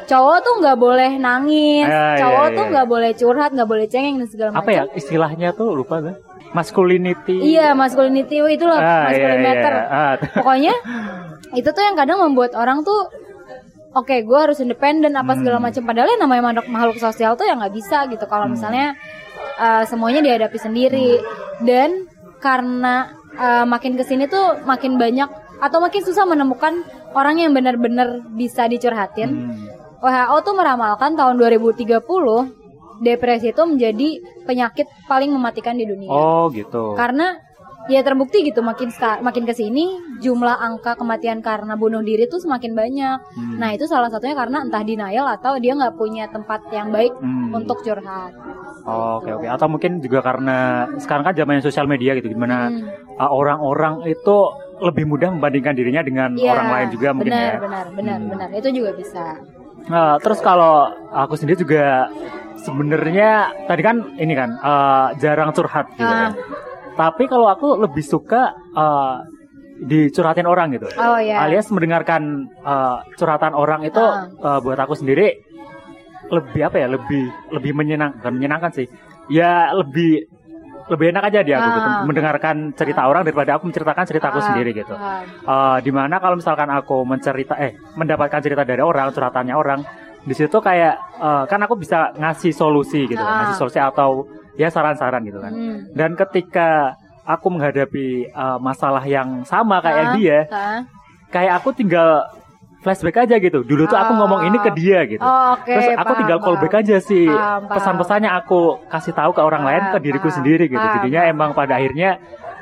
cowok 0.06 0.38
tuh 0.40 0.54
nggak 0.62 0.78
boleh 0.78 1.10
nangis, 1.18 1.82
Ah, 1.84 2.14
iya, 2.14 2.22
cowok 2.22 2.46
iya, 2.46 2.54
tuh 2.54 2.64
iya. 2.64 2.70
nggak 2.72 2.86
boleh 2.86 3.10
curhat, 3.12 3.50
nggak 3.52 3.68
boleh 3.68 3.86
cengeng 3.90 4.16
dan 4.22 4.28
segala 4.30 4.48
macam. 4.54 4.62
Apa 4.62 4.70
ya 4.70 4.82
istilahnya 4.94 5.48
tuh 5.50 5.74
lupa 5.74 5.98
gue? 5.98 6.14
Masculinity. 6.54 7.36
Iya, 7.42 7.74
masculinity 7.74 8.38
itu 8.38 8.64
loh, 8.64 8.78
Ah, 8.78 8.80
iya, 8.80 9.04
masculine 9.10 9.40
iya. 9.42 9.46
matter. 9.50 9.72
Ah, 9.90 10.14
Pokoknya 10.40 10.74
itu 11.58 11.68
tuh 11.68 11.82
yang 11.82 11.96
kadang 11.98 12.18
membuat 12.22 12.54
orang 12.54 12.80
tuh 12.80 13.10
Oke, 13.96 14.20
gue 14.20 14.36
harus 14.36 14.60
independen 14.60 15.16
apa 15.16 15.32
segala 15.32 15.56
Hmm. 15.56 15.72
macam. 15.72 15.82
Padahal 15.88 16.08
yang 16.12 16.22
namanya 16.28 16.42
makhluk, 16.52 16.66
makhluk 16.68 16.96
sosial 17.00 17.32
tuh 17.32 17.48
ya 17.48 17.56
nggak 17.56 17.72
bisa 17.72 18.04
gitu. 18.12 18.28
Kalau 18.28 18.44
Hmm. 18.44 18.52
misalnya 18.52 18.92
uh, 19.56 19.88
semuanya 19.88 20.20
dihadapi 20.20 20.58
sendiri 20.60 21.16
dan 21.64 22.04
karena 22.44 23.16
uh, 23.40 23.64
makin 23.64 23.96
ke 23.96 24.04
sini 24.04 24.28
tuh 24.28 24.60
makin 24.68 25.00
banyak 25.00 25.32
atau 25.56 25.80
makin 25.80 26.04
susah 26.04 26.28
menemukan 26.28 26.84
orang 27.16 27.40
yang 27.40 27.56
benar-benar 27.56 28.20
bisa 28.36 28.68
dicurhatin. 28.68 29.32
hmm. 29.32 29.64
WHO 29.96 30.36
tuh 30.44 30.52
meramalkan 30.52 31.16
tahun 31.16 31.40
2030 31.40 32.52
depresi 33.00 33.48
itu 33.48 33.62
menjadi 33.64 34.08
penyakit 34.44 34.84
paling 35.08 35.32
mematikan 35.32 35.72
di 35.72 35.88
dunia. 35.88 36.12
Oh 36.12 36.52
gitu. 36.52 36.92
Karena 36.92 37.32
ya 37.86 38.02
terbukti 38.02 38.42
gitu 38.42 38.60
makin 38.60 38.90
makin 39.22 39.44
ke 39.46 39.54
sini 39.54 39.94
jumlah 40.18 40.58
angka 40.58 40.98
kematian 40.98 41.38
karena 41.38 41.78
bunuh 41.78 42.02
diri 42.02 42.26
tuh 42.26 42.42
semakin 42.42 42.74
banyak. 42.74 43.18
Hmm. 43.34 43.56
Nah 43.62 43.70
itu 43.74 43.86
salah 43.86 44.10
satunya 44.10 44.34
karena 44.34 44.66
entah 44.66 44.82
denial 44.82 45.26
atau 45.30 45.54
dia 45.58 45.72
nggak 45.74 45.94
punya 45.94 46.26
tempat 46.30 46.66
yang 46.74 46.90
baik 46.90 47.14
Hmm. 47.18 47.54
untuk 47.54 47.80
curhat. 47.82 48.34
Oh, 48.86 49.18
Oke 49.18 49.34
oke. 49.34 49.46
Atau 49.46 49.66
mungkin 49.66 49.98
juga 49.98 50.22
karena 50.22 50.86
sekarang 50.98 51.26
kan 51.26 51.34
zamannya 51.34 51.62
sosial 51.62 51.90
media 51.90 52.14
gitu, 52.14 52.30
gimana 52.30 52.70
Hmm. 52.70 52.86
uh, 53.18 53.30
orang-orang 53.30 54.06
itu 54.06 54.36
lebih 54.78 55.08
mudah 55.08 55.32
membandingkan 55.32 55.74
dirinya 55.74 56.04
dengan 56.04 56.36
Iya, 56.36 56.52
orang 56.52 56.68
lain 56.68 56.88
juga 56.92 57.08
mungkin 57.16 57.32
benar, 57.32 57.48
ya. 57.48 57.58
Benar, 57.64 57.86
benar, 57.96 58.18
Hmm. 58.20 58.30
benar. 58.30 58.48
Itu 58.54 58.68
juga 58.70 58.90
bisa. 58.94 59.24
Nah, 59.86 60.18
terus 60.18 60.38
kalau 60.38 60.90
aku 61.10 61.34
sendiri 61.38 61.58
juga 61.58 62.10
sebenarnya 62.60 63.30
tadi 63.66 63.82
kan 63.82 63.96
ini 64.18 64.34
kan 64.34 64.50
uh, 64.58 65.08
jarang 65.18 65.50
curhat 65.50 65.86
gitu. 65.94 66.02
Ah. 66.04 66.30
kan. 66.30 66.32
Tapi 66.96 67.28
kalau 67.28 67.46
aku 67.46 67.76
lebih 67.76 68.00
suka 68.00 68.56
uh, 68.72 69.20
dicurhatin 69.76 70.48
orang 70.48 70.72
gitu. 70.72 70.88
Oh 70.96 71.20
ya. 71.20 71.44
Alias 71.44 71.68
mendengarkan 71.68 72.48
uh, 72.64 73.04
curhatan 73.14 73.52
orang 73.52 73.84
itu 73.84 74.00
Ah. 74.00 74.26
uh, 74.40 74.58
buat 74.64 74.80
aku 74.80 74.96
sendiri 74.96 75.36
lebih 76.32 76.62
apa 76.64 76.76
ya? 76.80 76.88
Lebih 76.88 77.22
lebih 77.52 77.72
menyenangkan, 77.76 78.32
menyenangkan 78.32 78.72
sih. 78.72 78.86
Ya 79.28 79.70
lebih 79.76 80.24
lebih 80.86 81.10
enak 81.10 81.34
aja 81.34 81.42
dia 81.42 81.58
aku 81.58 81.68
gitu, 81.68 81.90
Ah. 81.90 82.02
mendengarkan 82.06 82.56
cerita 82.72 83.02
orang 83.04 83.26
daripada 83.26 83.58
aku 83.58 83.66
menceritakan 83.68 84.04
ceritaku 84.06 84.38
Ah, 84.38 84.44
sendiri 84.48 84.70
gitu. 84.72 84.94
Eh, 84.94 85.78
di 85.82 85.90
mana 85.90 86.22
kalau 86.22 86.38
misalkan 86.38 86.70
aku 86.70 87.02
mencerita 87.02 87.58
eh 87.58 87.74
mendapatkan 87.98 88.38
cerita 88.40 88.62
dari 88.62 88.80
orang 88.80 89.10
curhatannya 89.10 89.52
orang 89.52 89.82
di 90.22 90.32
situ 90.32 90.56
kayak 90.56 90.94
eh, 91.20 91.44
kan 91.50 91.60
aku 91.60 91.74
bisa 91.76 92.14
ngasih 92.16 92.54
solusi 92.54 93.04
gitu 93.04 93.18
Ah. 93.20 93.44
ngasih 93.44 93.56
solusi 93.60 93.76
atau 93.76 94.24
ya 94.56 94.68
saran-saran 94.68 95.22
gitu 95.22 95.38
kan 95.38 95.52
Hmm. 95.52 95.78
dan 95.92 96.16
ketika 96.16 96.96
aku 97.22 97.46
menghadapi 97.48 98.06
eh, 98.26 98.58
masalah 98.58 99.02
yang 99.02 99.42
sama 99.42 99.78
kayak 99.78 100.04
Ah, 100.04 100.12
dia 100.14 100.38
ah. 100.46 100.80
kayak 101.28 101.52
aku 101.56 101.72
tinggal 101.72 102.22
flashback 102.78 103.18
aja 103.20 103.36
gitu. 103.36 103.60
Dulu 103.60 103.82
tuh 103.84 103.98
aku 103.98 104.14
Oh. 104.14 104.16
ngomong 104.16 104.46
ini 104.46 104.58
ke 104.58 104.70
dia 104.70 105.02
gitu. 105.04 105.18
Oh, 105.18 105.58
oke. 105.58 105.66
Terus 105.66 105.90
aku 105.92 106.06
paham, 106.06 106.20
tinggal 106.22 106.38
paham. 106.38 106.46
callback 106.54 106.74
aja 106.76 106.96
sih 107.00 107.26
Paham, 107.26 107.66
paham. 107.66 107.74
pesan-pesannya 107.74 108.30
aku 108.32 108.60
kasih 108.86 109.10
tahu 109.10 109.30
ke 109.32 109.42
orang 109.42 109.66
lain 109.66 109.82
ke 109.82 109.90
Paham, 109.92 110.04
diriku 110.04 110.28
paham. 110.28 110.36
sendiri 110.38 110.64
gitu. 110.66 110.78
Paham, 110.78 110.94
Jadinya 110.96 111.20
paham. 111.20 111.32
emang 111.34 111.50
pada 111.52 111.72
akhirnya 111.74 112.10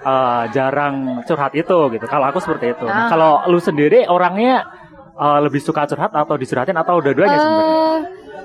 eh, 0.00 0.42
jarang 0.50 0.94
curhat 1.22 1.52
itu 1.52 1.78
gitu. 1.90 2.06
Kalau 2.06 2.24
aku 2.24 2.36
seperti 2.38 2.72
itu. 2.72 2.84
Nah, 2.84 2.96
Ah. 2.96 3.08
kalau 3.08 3.32
lu 3.46 3.56
sendiri 3.58 4.04
orangnya 4.06 4.64
eh, 5.14 5.38
lebih 5.40 5.59
suka 5.59 5.85
curhat 5.85 6.11
atau 6.11 6.35
dicurhatin 6.35 6.75
atau 6.75 6.99
dua-duanya 6.99 7.37
sebenarnya? 7.37 7.71
Eh, 7.71 7.99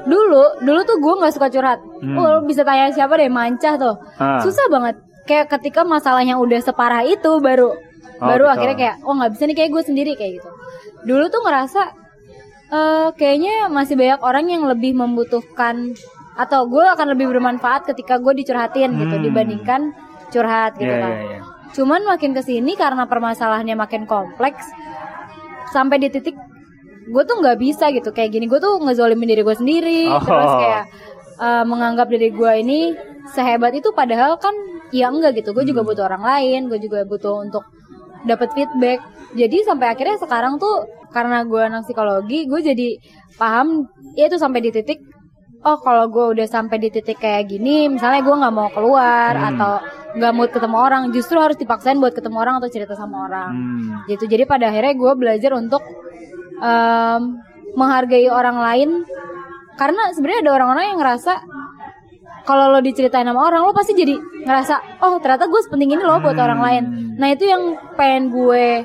dulu, 0.06 0.44
dulu 0.62 0.80
tuh 0.84 0.98
gue 0.98 1.14
nggak 1.18 1.34
suka 1.34 1.48
curhat. 1.50 1.80
Hmm. 2.00 2.16
Oh, 2.16 2.40
bisa 2.42 2.62
tanya 2.62 2.90
siapa 2.90 3.14
deh, 3.16 3.28
mancah 3.28 3.76
tuh. 3.76 3.96
Ah. 4.16 4.40
Susah 4.40 4.66
banget. 4.68 4.96
Kayak 5.24 5.50
ketika 5.52 5.82
masalahnya 5.84 6.36
udah 6.36 6.58
separah 6.60 7.04
itu 7.04 7.38
baru 7.40 7.70
Oh, 8.20 8.28
baru 8.28 8.46
gitu. 8.46 8.54
akhirnya 8.54 8.76
kayak 8.76 8.96
oh 9.02 9.14
nggak 9.14 9.32
bisa 9.32 9.44
nih 9.46 9.56
kayak 9.56 9.72
gue 9.72 9.84
sendiri 9.86 10.12
kayak 10.14 10.32
gitu. 10.42 10.50
Dulu 11.06 11.24
tuh 11.28 11.40
ngerasa 11.40 11.82
eh 12.70 13.08
kayaknya 13.16 13.66
masih 13.68 13.96
banyak 13.96 14.20
orang 14.20 14.46
yang 14.46 14.64
lebih 14.66 14.92
membutuhkan 14.94 15.96
atau 16.36 16.68
gue 16.68 16.84
akan 16.86 17.16
lebih 17.16 17.28
bermanfaat 17.30 17.88
ketika 17.88 18.18
gue 18.18 18.32
dicurhatin 18.34 18.94
gitu 18.96 19.16
Hmm. 19.16 19.24
dibandingkan 19.24 19.82
curhat 20.30 20.76
gitu 20.76 20.88
Iya, 20.88 21.00
kan. 21.00 21.12
iya, 21.12 21.24
iya. 21.26 21.40
Cuman 21.70 22.02
makin 22.04 22.32
ke 22.32 22.42
sini 22.42 22.74
karena 22.74 23.06
permasalahannya 23.06 23.76
makin 23.76 24.04
kompleks 24.04 24.68
sampai 25.70 25.98
di 25.98 26.10
titik 26.10 26.36
gue 27.10 27.24
tuh 27.26 27.36
nggak 27.42 27.58
bisa 27.58 27.90
gitu. 27.90 28.10
Kayak 28.14 28.30
gini 28.38 28.46
gue 28.46 28.60
tuh 28.62 28.78
ngezolimin 28.80 29.28
diri 29.28 29.42
gue 29.42 29.56
sendiri. 29.58 30.02
Oh. 30.14 30.22
terus 30.22 30.54
kayak 30.62 30.86
eh, 31.42 31.64
menganggap 31.66 32.08
diri 32.08 32.30
gue 32.30 32.52
ini 32.62 32.80
sehebat 33.34 33.74
itu 33.74 33.90
padahal 33.92 34.38
kan 34.38 34.54
ya 34.94 35.10
enggak 35.10 35.42
gitu. 35.42 35.52
Gue 35.52 35.66
juga 35.66 35.82
butuh 35.82 36.06
orang 36.06 36.24
lain 36.24 36.70
gue 36.70 36.80
juga 36.80 37.04
butuh 37.04 37.42
untuk 37.44 37.66
dapat 38.24 38.54
feedback. 38.54 39.00
Jadi 39.34 39.62
sampai 39.66 39.94
akhirnya 39.94 40.18
sekarang 40.18 40.58
tuh 40.58 40.86
karena 41.10 41.42
gue 41.46 41.62
anak 41.62 41.90
psikologi 41.90 42.46
gue 42.46 42.62
jadi 42.62 42.88
paham 43.38 43.90
ya 44.14 44.30
itu 44.30 44.38
sampai 44.38 44.62
di 44.62 44.70
titik 44.70 45.02
oh 45.66 45.78
kalau 45.82 46.06
gue 46.08 46.38
udah 46.38 46.48
sampai 46.48 46.78
di 46.78 46.90
titik 46.94 47.18
kayak 47.18 47.50
gini 47.50 47.90
misalnya 47.90 48.22
gue 48.22 48.32
nggak 48.32 48.54
mau 48.54 48.70
keluar 48.70 49.34
Hmm. 49.36 49.50
atau 49.58 49.74
nggak 50.10 50.32
mau 50.34 50.46
ketemu 50.50 50.78
orang 50.78 51.04
justru 51.14 51.38
harus 51.38 51.58
dipaksain 51.58 51.98
buat 52.02 52.14
ketemu 52.18 52.38
orang 52.42 52.56
atau 52.62 52.70
cerita 52.70 52.94
sama 52.98 53.30
orang. 53.30 53.52
Hmm. 53.54 54.10
gitu. 54.10 54.26
Jadi 54.26 54.44
pada 54.50 54.70
akhirnya 54.74 54.94
gue 54.98 55.12
belajar 55.18 55.52
untuk 55.58 55.82
em, 56.60 57.22
menghargai 57.74 58.28
orang 58.28 58.58
lain 58.60 58.90
karena 59.80 60.12
sebenarnya 60.12 60.42
ada 60.44 60.52
orang-orang 60.60 60.86
yang 60.92 61.00
ngerasa 61.00 61.34
kalau 62.44 62.74
lo 62.74 62.80
diceritain 62.82 63.28
sama 63.28 63.46
orang 63.46 63.62
lo 63.64 63.72
pasti 63.72 63.94
jadi 63.94 64.16
ngerasa 64.18 65.04
oh 65.06 65.20
ternyata 65.22 65.46
gue 65.48 65.62
sepenting 65.64 65.96
ini 65.96 66.04
loh 66.04 66.20
buat 66.20 66.36
Hmm. 66.36 66.46
orang 66.46 66.60
lain 66.60 66.84
nah 67.20 67.28
itu 67.30 67.46
yang 67.46 67.78
pengen 67.96 68.32
gue 68.32 68.84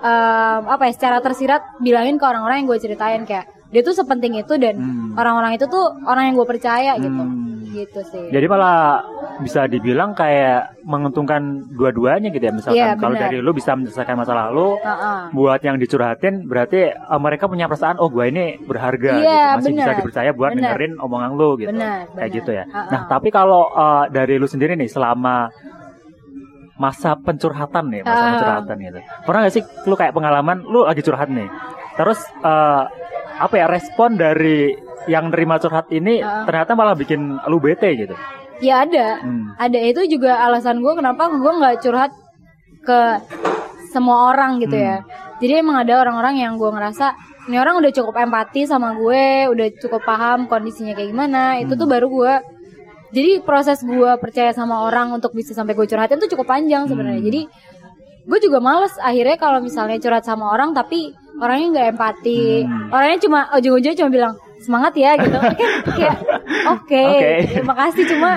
em, 0.00 0.62
apa 0.66 0.82
ya 0.86 0.92
secara 0.94 1.18
tersirat 1.18 1.80
bilangin 1.80 2.18
ke 2.18 2.24
orang-orang 2.24 2.62
yang 2.62 2.68
gue 2.70 2.78
ceritain 2.78 3.22
kayak 3.24 3.48
dia 3.70 3.80
tuh 3.80 3.92
sepenting 3.92 4.34
itu 4.34 4.54
dan 4.56 4.74
Hmm. 4.74 5.14
orang-orang 5.14 5.54
itu 5.54 5.64
tuh 5.64 5.80
orang 6.02 6.26
yang 6.26 6.34
gue 6.34 6.48
percaya 6.48 6.94
gitu 6.96 7.06
Hmm. 7.08 7.62
gitu 7.68 8.00
sih 8.04 8.26
Jadi 8.28 8.44
malah 8.44 8.98
bisa 9.38 9.64
dibilang 9.64 10.10
kayak 10.12 10.82
menguntungkan 10.82 11.38
dua-duanya 11.70 12.28
gitu 12.28 12.42
ya 12.42 12.50
misalkan 12.50 12.82
Iya, 12.82 12.98
kalau 12.98 13.14
dari 13.14 13.38
lu 13.38 13.50
bisa 13.50 13.72
menyelesaikan 13.72 14.16
masalah 14.16 14.50
lu 14.50 14.74
Heeh. 14.76 15.30
buat 15.30 15.60
yang 15.60 15.76
dicurhatin 15.76 16.44
berarti 16.44 16.80
eh, 16.90 17.20
mereka 17.20 17.46
punya 17.46 17.64
perasaan 17.64 17.96
oh 17.96 18.08
gue 18.08 18.26
ini 18.26 18.58
berharga 18.60 19.12
Iya, 19.14 19.22
gitu 19.54 19.56
masih 19.56 19.70
bisa 19.72 19.82
benar. 19.84 19.96
dipercaya 19.96 20.30
buat 20.32 20.50
Benar. 20.50 20.62
dengerin 20.68 20.92
omongan 20.98 21.30
lu 21.32 21.50
gitu 21.56 21.70
Benar, 21.70 21.98
kayak 22.08 22.10
benar. 22.12 22.36
gitu 22.36 22.50
ya 22.52 22.64
Ha-ha. 22.66 22.90
nah 22.90 23.00
tapi 23.06 23.28
kalau 23.28 23.62
eh, 23.70 24.04
dari 24.10 24.34
lu 24.34 24.46
sendiri 24.46 24.74
nih 24.74 24.88
selama 24.88 25.46
masa 26.76 27.12
pencurhatan 27.14 27.84
nih 27.88 28.00
masa 28.02 28.18
Ah. 28.18 28.28
pencurhatan 28.30 28.76
gitu 28.82 28.98
pernah 29.22 29.40
gak 29.42 29.52
sih 29.52 29.64
lu 29.84 29.94
kayak 29.94 30.10
pengalaman 30.10 30.64
lu 30.64 30.82
lagi 30.82 31.00
curhat 31.00 31.28
nih 31.28 31.46
terus 31.94 32.18
eh, 32.40 32.84
apa 33.40 33.54
ya 33.56 33.66
respon 33.66 34.20
dari 34.20 34.76
yang 35.08 35.32
nerima 35.32 35.56
curhat 35.56 35.88
ini 35.88 36.20
Ah. 36.20 36.44
ternyata 36.44 36.76
malah 36.76 36.92
bikin 36.92 37.40
lu 37.48 37.56
bete 37.56 37.88
gitu? 37.96 38.12
Ya 38.60 38.84
ada. 38.84 39.24
Hmm. 39.24 39.56
ada. 39.56 39.78
Itu 39.80 40.04
juga 40.04 40.36
alasan 40.44 40.84
gue 40.84 40.92
kenapa 40.92 41.32
gue 41.32 41.52
nggak 41.56 41.76
curhat 41.80 42.12
ke 42.84 43.00
semua 43.88 44.36
orang 44.36 44.60
gitu 44.60 44.76
ya. 44.76 45.00
Jadi 45.40 45.64
emang 45.64 45.80
ada 45.80 46.04
orang-orang 46.04 46.44
yang 46.44 46.60
gue 46.60 46.68
ngerasa 46.68 47.16
ini 47.48 47.56
orang 47.56 47.80
udah 47.80 47.88
cukup 47.88 48.20
empati 48.20 48.68
sama 48.68 48.92
gue 48.92 49.48
udah 49.48 49.66
cukup 49.80 50.04
paham 50.04 50.44
kondisinya 50.44 50.92
kayak 50.92 51.08
gimana. 51.16 51.56
Itu 51.64 51.80
tuh 51.80 51.88
baru 51.88 52.06
gue 52.12 52.32
jadi 53.10 53.42
proses 53.42 53.82
gue 53.82 54.12
percaya 54.22 54.54
sama 54.54 54.86
orang 54.86 55.10
untuk 55.10 55.34
bisa 55.34 55.50
sampai 55.56 55.74
gue 55.74 55.86
curhatin 55.88 56.20
tuh 56.20 56.30
cukup 56.30 56.46
panjang 56.46 56.86
sebenarnya. 56.86 57.18
Hmm. 57.18 57.26
jadi 57.26 57.40
gue 58.20 58.38
juga 58.38 58.58
males 58.62 58.94
akhirnya 59.02 59.34
kalau 59.40 59.58
misalnya 59.58 59.98
curhat 59.98 60.22
sama 60.22 60.54
orang 60.54 60.70
tapi 60.70 61.10
orangnya 61.38 61.66
nggak 61.70 61.86
empati 61.94 62.42
Hmm. 62.64 62.88
orangnya 62.90 63.18
cuma 63.20 63.40
ujung-ujungnya 63.54 63.98
cuma 63.98 64.10
bilang 64.10 64.34
semangat 64.60 64.92
ya 64.94 65.16
gitu 65.16 65.36
kan 65.40 65.54
kayak 65.88 66.16
oke 66.68 67.02
Oke. 67.06 67.32
terima 67.48 67.74
kasih 67.78 68.04
cuma 68.08 68.30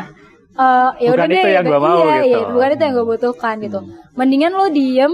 eh 0.54 0.90
ya 1.02 1.10
udah 1.12 1.26
deh 1.26 1.44
yang 1.50 1.66
gua 1.66 1.80
mau 1.80 1.98
iya, 2.00 2.16
gitu. 2.22 2.30
iya, 2.30 2.40
bukan 2.48 2.70
itu 2.70 2.84
yang 2.84 2.94
gue 2.94 3.08
butuhkan 3.10 3.56
gitu 3.60 3.80
Hmm. 3.82 3.92
mendingan 4.14 4.54
lo 4.54 4.70
diem 4.70 5.14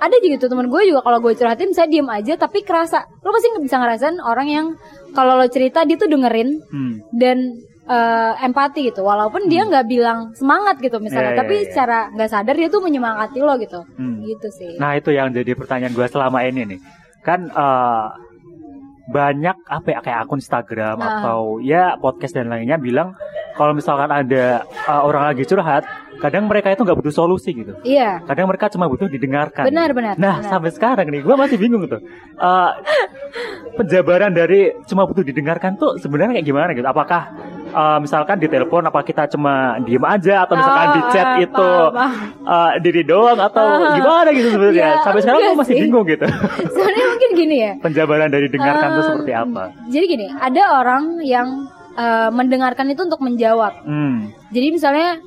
ada 0.00 0.16
juga 0.16 0.32
gitu 0.32 0.46
temen 0.46 0.70
gue 0.70 0.80
juga 0.86 1.00
kalau 1.02 1.18
gue 1.18 1.34
curhatin 1.34 1.74
saya 1.74 1.84
diem 1.84 2.06
aja 2.06 2.32
tapi 2.34 2.62
kerasa 2.62 3.04
lo 3.20 3.28
pasti 3.30 3.52
bisa 3.58 3.76
ngerasain 3.76 4.16
orang 4.16 4.48
yang 4.48 4.66
kalau 5.10 5.34
lo 5.34 5.44
cerita 5.44 5.84
dia 5.84 5.98
tuh 5.98 6.08
dengerin 6.08 6.62
Hmm. 6.70 7.04
dan 7.12 7.60
eh, 7.82 8.32
empati 8.42 8.80
gitu 8.86 9.00
walaupun 9.00 9.46
dia 9.46 9.62
nggak 9.62 9.86
bilang 9.86 10.18
semangat 10.32 10.76
gitu 10.78 10.98
misalnya 10.98 11.32
iya, 11.32 11.38
tapi 11.38 11.54
iya. 11.56 11.66
secara 11.68 11.98
nggak 12.10 12.30
sadar 12.30 12.54
dia 12.54 12.68
tuh 12.68 12.80
menyemangati 12.80 13.38
lo 13.38 13.54
gitu 13.56 13.80
Hmm. 13.94 14.20
gitu 14.22 14.48
sih 14.50 14.76
Nah 14.76 14.94
itu 14.94 15.10
yang 15.10 15.30
jadi 15.30 15.52
pertanyaan 15.52 15.92
gue 15.92 16.06
selama 16.06 16.42
ini 16.42 16.62
nih 16.66 16.80
Kan 17.20 17.46
eh, 17.46 18.06
banyak 19.06 19.56
apa 19.66 19.88
ya 19.88 19.98
kayak 20.00 20.18
akun 20.22 20.38
Instagram 20.38 20.96
Ah. 20.96 21.08
atau 21.18 21.58
ya 21.58 21.96
podcast 21.96 22.30
dan 22.32 22.46
lainnya 22.46 22.78
bilang 22.78 23.16
kalau 23.52 23.74
misalkan 23.74 24.06
ada 24.06 24.62
eh, 24.62 25.02
orang 25.02 25.26
lagi 25.26 25.42
curhat, 25.42 25.82
kadang 26.16 26.46
mereka 26.46 26.70
itu 26.70 26.80
nggak 26.80 26.96
butuh 26.96 27.12
solusi 27.12 27.50
gitu. 27.52 27.74
iya 27.82 28.22
Kadang 28.22 28.46
mereka 28.46 28.70
cuma 28.70 28.86
butuh 28.86 29.04
didengarkan. 29.04 29.66
Benar, 29.66 29.90
benar, 29.92 30.14
Nah 30.16 30.38
benar. 30.38 30.48
sampai 30.48 30.70
sekarang 30.70 31.10
nih, 31.10 31.20
gue 31.20 31.34
masih 31.34 31.58
bingung 31.58 31.84
tuh. 31.84 32.00
Eh, 32.38 32.70
penjabaran 33.74 34.32
dari 34.32 34.72
cuma 34.86 35.04
butuh 35.04 35.20
didengarkan 35.22 35.76
tuh 35.76 35.98
sebenarnya 35.98 36.38
kayak 36.38 36.46
gimana 36.46 36.70
gitu? 36.72 36.86
Apakah 36.86 37.34
eh, 37.72 37.98
misalkan 37.98 38.36
di 38.36 38.46
telepon 38.46 38.82
apa 38.82 39.00
kita 39.00 39.24
cuma 39.28 39.52
diem 39.80 40.02
aja 40.02 40.42
atau 40.42 40.54
misalkan 40.54 40.78
Oh, 40.82 40.92
di 40.92 41.02
chat 41.08 41.26
ah, 41.28 41.36
itu 41.38 41.68
paham, 41.90 42.10
eh, 42.42 42.72
diri 42.80 43.02
doang 43.02 43.38
atau 43.38 43.62
Ah. 43.62 43.92
gimana 43.92 44.28
gitu 44.30 44.48
sebenarnya? 44.50 44.82
Ya, 44.82 44.92
sampai 45.00 45.20
sekarang 45.20 45.40
enggak 45.40 45.58
masih 45.58 45.72
sih. 45.72 45.80
bingung 45.80 46.04
gitu. 46.04 46.26
sebenarnya 46.72 47.06
mungkin 47.08 47.30
gini 47.32 47.56
ya 47.58 47.72
Penjabaran 47.78 48.28
dari 48.28 48.46
dengarkan 48.46 48.88
tuh 48.88 48.96
Em, 48.96 49.08
seperti 49.08 49.32
apa? 49.32 49.62
jadi 49.86 50.04
gini 50.06 50.26
ada 50.30 50.62
orang 50.76 51.02
yang 51.22 51.48
eh, 51.92 52.30
mendengarkan 52.30 52.86
itu 52.86 53.02
untuk 53.02 53.20
menjawab 53.20 53.72
Hmm. 53.82 54.30
Jadi 54.48 54.66
misalnya 54.72 55.18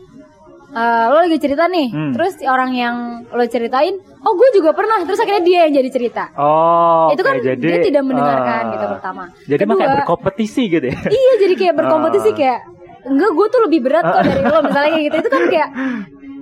eh, 0.74 1.06
lo 1.08 1.18
lagi 1.20 1.38
cerita 1.38 1.66
nih, 1.66 1.88
Hmm. 1.88 2.12
terus 2.12 2.34
orang 2.42 2.74
yang 2.74 2.96
lo 3.26 3.46
ceritain, 3.46 3.94
oh 4.20 4.34
gue 4.34 4.50
juga 4.52 4.72
pernah, 4.72 5.02
terus 5.02 5.18
akhirnya 5.18 5.42
dia 5.42 5.60
yang 5.64 5.74
jadi 5.76 5.90
cerita. 5.90 6.24
Oh, 6.34 7.08
itu 7.10 7.22
kan 7.22 7.38
jadi 7.38 7.54
dia 7.56 7.78
tidak 7.80 8.04
mendengarkan 8.04 8.62
eh, 8.64 8.72
gitu 8.74 8.86
pertama. 8.92 9.24
Jadi 9.44 9.62
emang 9.62 9.78
kayak 9.78 9.90
Kedua, 9.90 10.00
berkompetisi 10.02 10.64
gitu 10.68 10.86
ya. 10.90 10.98
Iya 11.06 11.32
jadi 11.40 11.54
kayak 11.56 11.74
berkompetisi 11.80 12.30
Ah. 12.30 12.36
kayak 12.36 12.60
enggak 13.04 13.32
gue 13.32 13.48
tuh 13.48 13.62
lebih 13.64 13.80
berat 13.82 14.04
kok 14.04 14.22
dari 14.24 14.42
lo 14.42 14.60
misalnya 14.62 14.92
kayak 14.92 15.06
gitu 15.06 15.18
itu 15.18 15.30
kan 15.30 15.44
kayak 15.48 15.70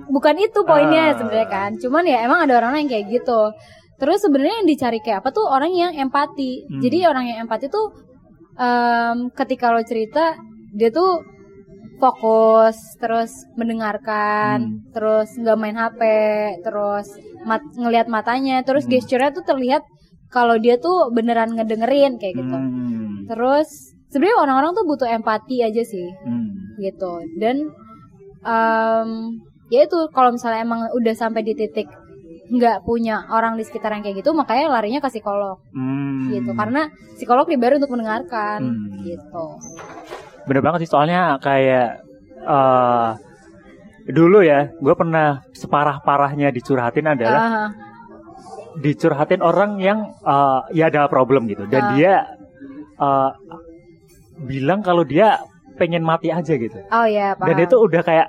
bukan 0.08 0.34
itu 0.36 0.60
poinnya 0.62 1.04
Ah. 1.04 1.14
sebenarnya 1.14 1.48
kan. 1.48 1.70
Cuman 1.76 2.02
ya 2.04 2.18
emang 2.22 2.38
ada 2.42 2.54
orang 2.56 2.72
yang 2.78 2.88
kayak 2.88 3.04
gitu. 3.10 3.40
Terus 3.98 4.18
sebenarnya 4.18 4.62
yang 4.62 4.68
dicari 4.68 4.98
kayak 4.98 5.22
apa 5.22 5.30
tuh 5.30 5.44
orang 5.44 5.70
yang 5.70 5.92
empati. 5.92 6.66
Hmm. 6.66 6.80
Jadi 6.80 6.98
orang 7.04 7.24
yang 7.24 7.38
empati 7.42 7.66
tuh 7.66 7.90
em, 8.54 9.30
ketika 9.30 9.70
lo 9.70 9.82
cerita 9.82 10.36
dia 10.70 10.88
tuh 10.88 11.20
fokus 12.02 12.74
terus 12.98 13.30
mendengarkan 13.54 14.58
Hmm. 14.58 14.90
terus 14.90 15.30
nggak 15.38 15.54
main 15.54 15.78
HP 15.78 16.00
terus 16.66 17.06
mat, 17.46 17.62
ngelihat 17.78 18.10
matanya 18.10 18.58
terus 18.66 18.82
Hmm. 18.84 18.98
gesturnya 18.98 19.30
tuh 19.30 19.46
terlihat 19.46 19.86
kalau 20.34 20.58
dia 20.58 20.82
tuh 20.82 21.14
beneran 21.14 21.54
ngedengerin 21.54 22.18
kayak 22.18 22.42
gitu 22.42 22.56
Hmm. 22.58 23.30
terus 23.30 23.70
sebenarnya 24.10 24.38
orang-orang 24.42 24.72
tuh 24.74 24.84
butuh 24.84 25.08
empati 25.08 25.62
aja 25.62 25.82
sih 25.86 26.10
Hmm. 26.26 26.74
gitu 26.82 27.22
dan 27.38 27.70
em, 28.42 29.08
ya 29.70 29.86
itu 29.86 30.10
kalau 30.10 30.34
misalnya 30.34 30.66
emang 30.66 30.90
udah 30.90 31.14
sampai 31.14 31.46
di 31.46 31.54
titik 31.54 31.86
nggak 32.52 32.82
punya 32.84 33.24
orang 33.30 33.54
di 33.54 33.64
sekitar 33.64 33.94
yang 33.94 34.02
kayak 34.02 34.20
gitu 34.20 34.34
makanya 34.34 34.68
larinya 34.68 34.98
ke 34.98 35.08
psikolog 35.08 35.62
Hmm. 35.70 36.28
gitu 36.28 36.50
karena 36.52 36.90
psikolog 37.14 37.46
dibayar 37.46 37.78
untuk 37.78 37.94
mendengarkan 37.94 38.60
Hmm. 38.66 39.06
gitu 39.06 39.46
Bener 40.44 40.60
banget 40.60 40.78
sih 40.82 40.90
soalnya 40.90 41.38
kayak 41.38 42.02
eh 42.42 43.10
dulu 44.04 44.42
ya, 44.42 44.74
gue 44.74 44.94
pernah 44.94 45.46
separah 45.52 46.02
parahnya 46.02 46.50
dicurhatin 46.50 47.06
adalah 47.06 47.38
Ah, 47.40 47.68
dicurhatin 48.74 49.38
orang 49.38 49.78
yang 49.78 49.98
eh, 50.18 50.60
ya 50.72 50.88
ada 50.88 51.06
problem 51.06 51.46
gitu 51.46 51.66
dan 51.66 51.82
Ah. 51.82 51.90
dia 51.92 52.12
eh, 52.98 53.30
bilang 54.42 54.80
kalau 54.80 55.02
dia 55.02 55.38
pengen 55.72 56.02
mati 56.02 56.28
aja 56.28 56.52
gitu. 56.52 56.78
oh 56.82 57.06
ya 57.06 57.32
paham 57.32 57.48
Dan 57.48 57.56
itu 57.60 57.76
udah 57.76 58.02
kayak 58.02 58.28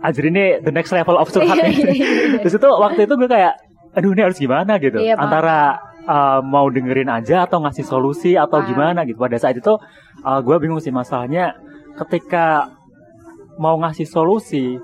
anjir 0.00 0.24
ini 0.26 0.60
the 0.60 0.70
next 0.70 0.90
level 0.90 1.16
of 1.16 1.30
curhat 1.32 1.56
Iya, 1.56 1.72
iya, 1.72 1.90
iya. 1.90 2.08
Terus 2.38 2.54
itu 2.54 2.68
waktu 2.68 3.00
itu 3.02 3.14
gue 3.16 3.26
kayak 3.26 3.54
aduh 3.94 4.10
ini 4.10 4.22
harus 4.22 4.36
gimana 4.36 4.76
gitu 4.76 4.98
paham. 4.98 5.16
antara 5.16 5.78
uh, 6.06 6.40
mau 6.40 6.66
dengerin 6.68 7.08
aja 7.08 7.44
atau 7.44 7.60
ngasih 7.60 7.82
solusi 7.82 8.34
atau 8.34 8.60
Ah. 8.60 8.64
gimana 8.64 9.00
gitu. 9.02 9.16
Pada 9.16 9.36
saat 9.36 9.54
itu 9.54 9.72
uh, 10.20 10.40
gue 10.40 10.56
bingung 10.58 10.78
sih 10.78 10.90
masalahnya 10.90 11.56
ketika 11.96 12.68
mau 13.56 13.78
ngasih 13.78 14.04
solusi 14.04 14.76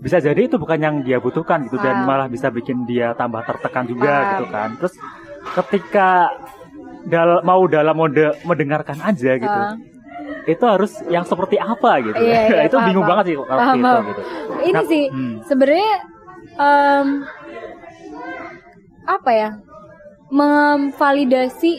bisa 0.00 0.16
jadi 0.16 0.48
itu 0.48 0.56
bukan 0.56 0.80
yang 0.80 0.96
dia 1.04 1.20
butuhkan 1.20 1.64
gitu 1.64 1.76
dan 1.76 2.02
Ah. 2.02 2.06
malah 2.06 2.26
bisa 2.26 2.48
bikin 2.48 2.84
dia 2.84 3.12
tambah 3.12 3.42
tertekan 3.42 3.84
juga 3.84 4.08
Ah. 4.10 4.24
gitu 4.32 4.44
kan. 4.48 4.68
Terus 4.76 4.94
ketika 5.54 6.08
dal 7.02 7.40
mau 7.42 7.64
dalam 7.64 7.94
mode 7.94 8.36
mendengarkan 8.42 9.00
aja 9.00 9.32
gitu. 9.34 9.60
Ah. 9.60 9.76
Itu 10.44 10.64
harus 10.64 10.92
yang 11.06 11.22
seperti 11.22 11.56
apa 11.56 12.00
gitu. 12.00 12.16
Iya, 12.16 12.40
iya, 12.48 12.60
itu 12.68 12.76
paham, 12.76 12.86
bingung 12.88 13.04
paham. 13.04 13.12
banget 13.12 13.24
sih 13.28 13.34
kalau 13.36 13.48
Paham, 13.60 13.76
gitu, 13.76 13.84
paham. 13.86 14.04
gitu. 14.08 14.22
ini 14.60 14.72
Nah, 14.72 14.84
sih 14.84 15.04
hmm. 15.06 15.34
sebenarnya 15.44 15.92
em, 16.58 17.06
apa 19.06 19.30
ya 19.32 19.50
memvalidasi 20.30 21.72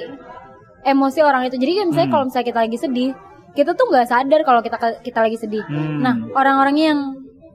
emosi 0.84 1.20
orang 1.22 1.48
itu 1.48 1.56
jadi 1.56 1.84
kan 1.84 1.86
misalnya 1.90 2.08
Hmm. 2.08 2.14
kalau 2.14 2.26
misalnya 2.28 2.48
kita 2.48 2.60
lagi 2.62 2.78
sedih 2.78 3.10
kita 3.52 3.72
tuh 3.76 3.86
nggak 3.92 4.08
sadar 4.08 4.42
kalau 4.42 4.62
kita 4.62 4.78
kita 5.02 5.20
lagi 5.22 5.38
sedih 5.38 5.64
Hmm. 5.64 6.00
nah 6.02 6.14
orang-orangnya 6.34 6.86
yang 6.94 7.02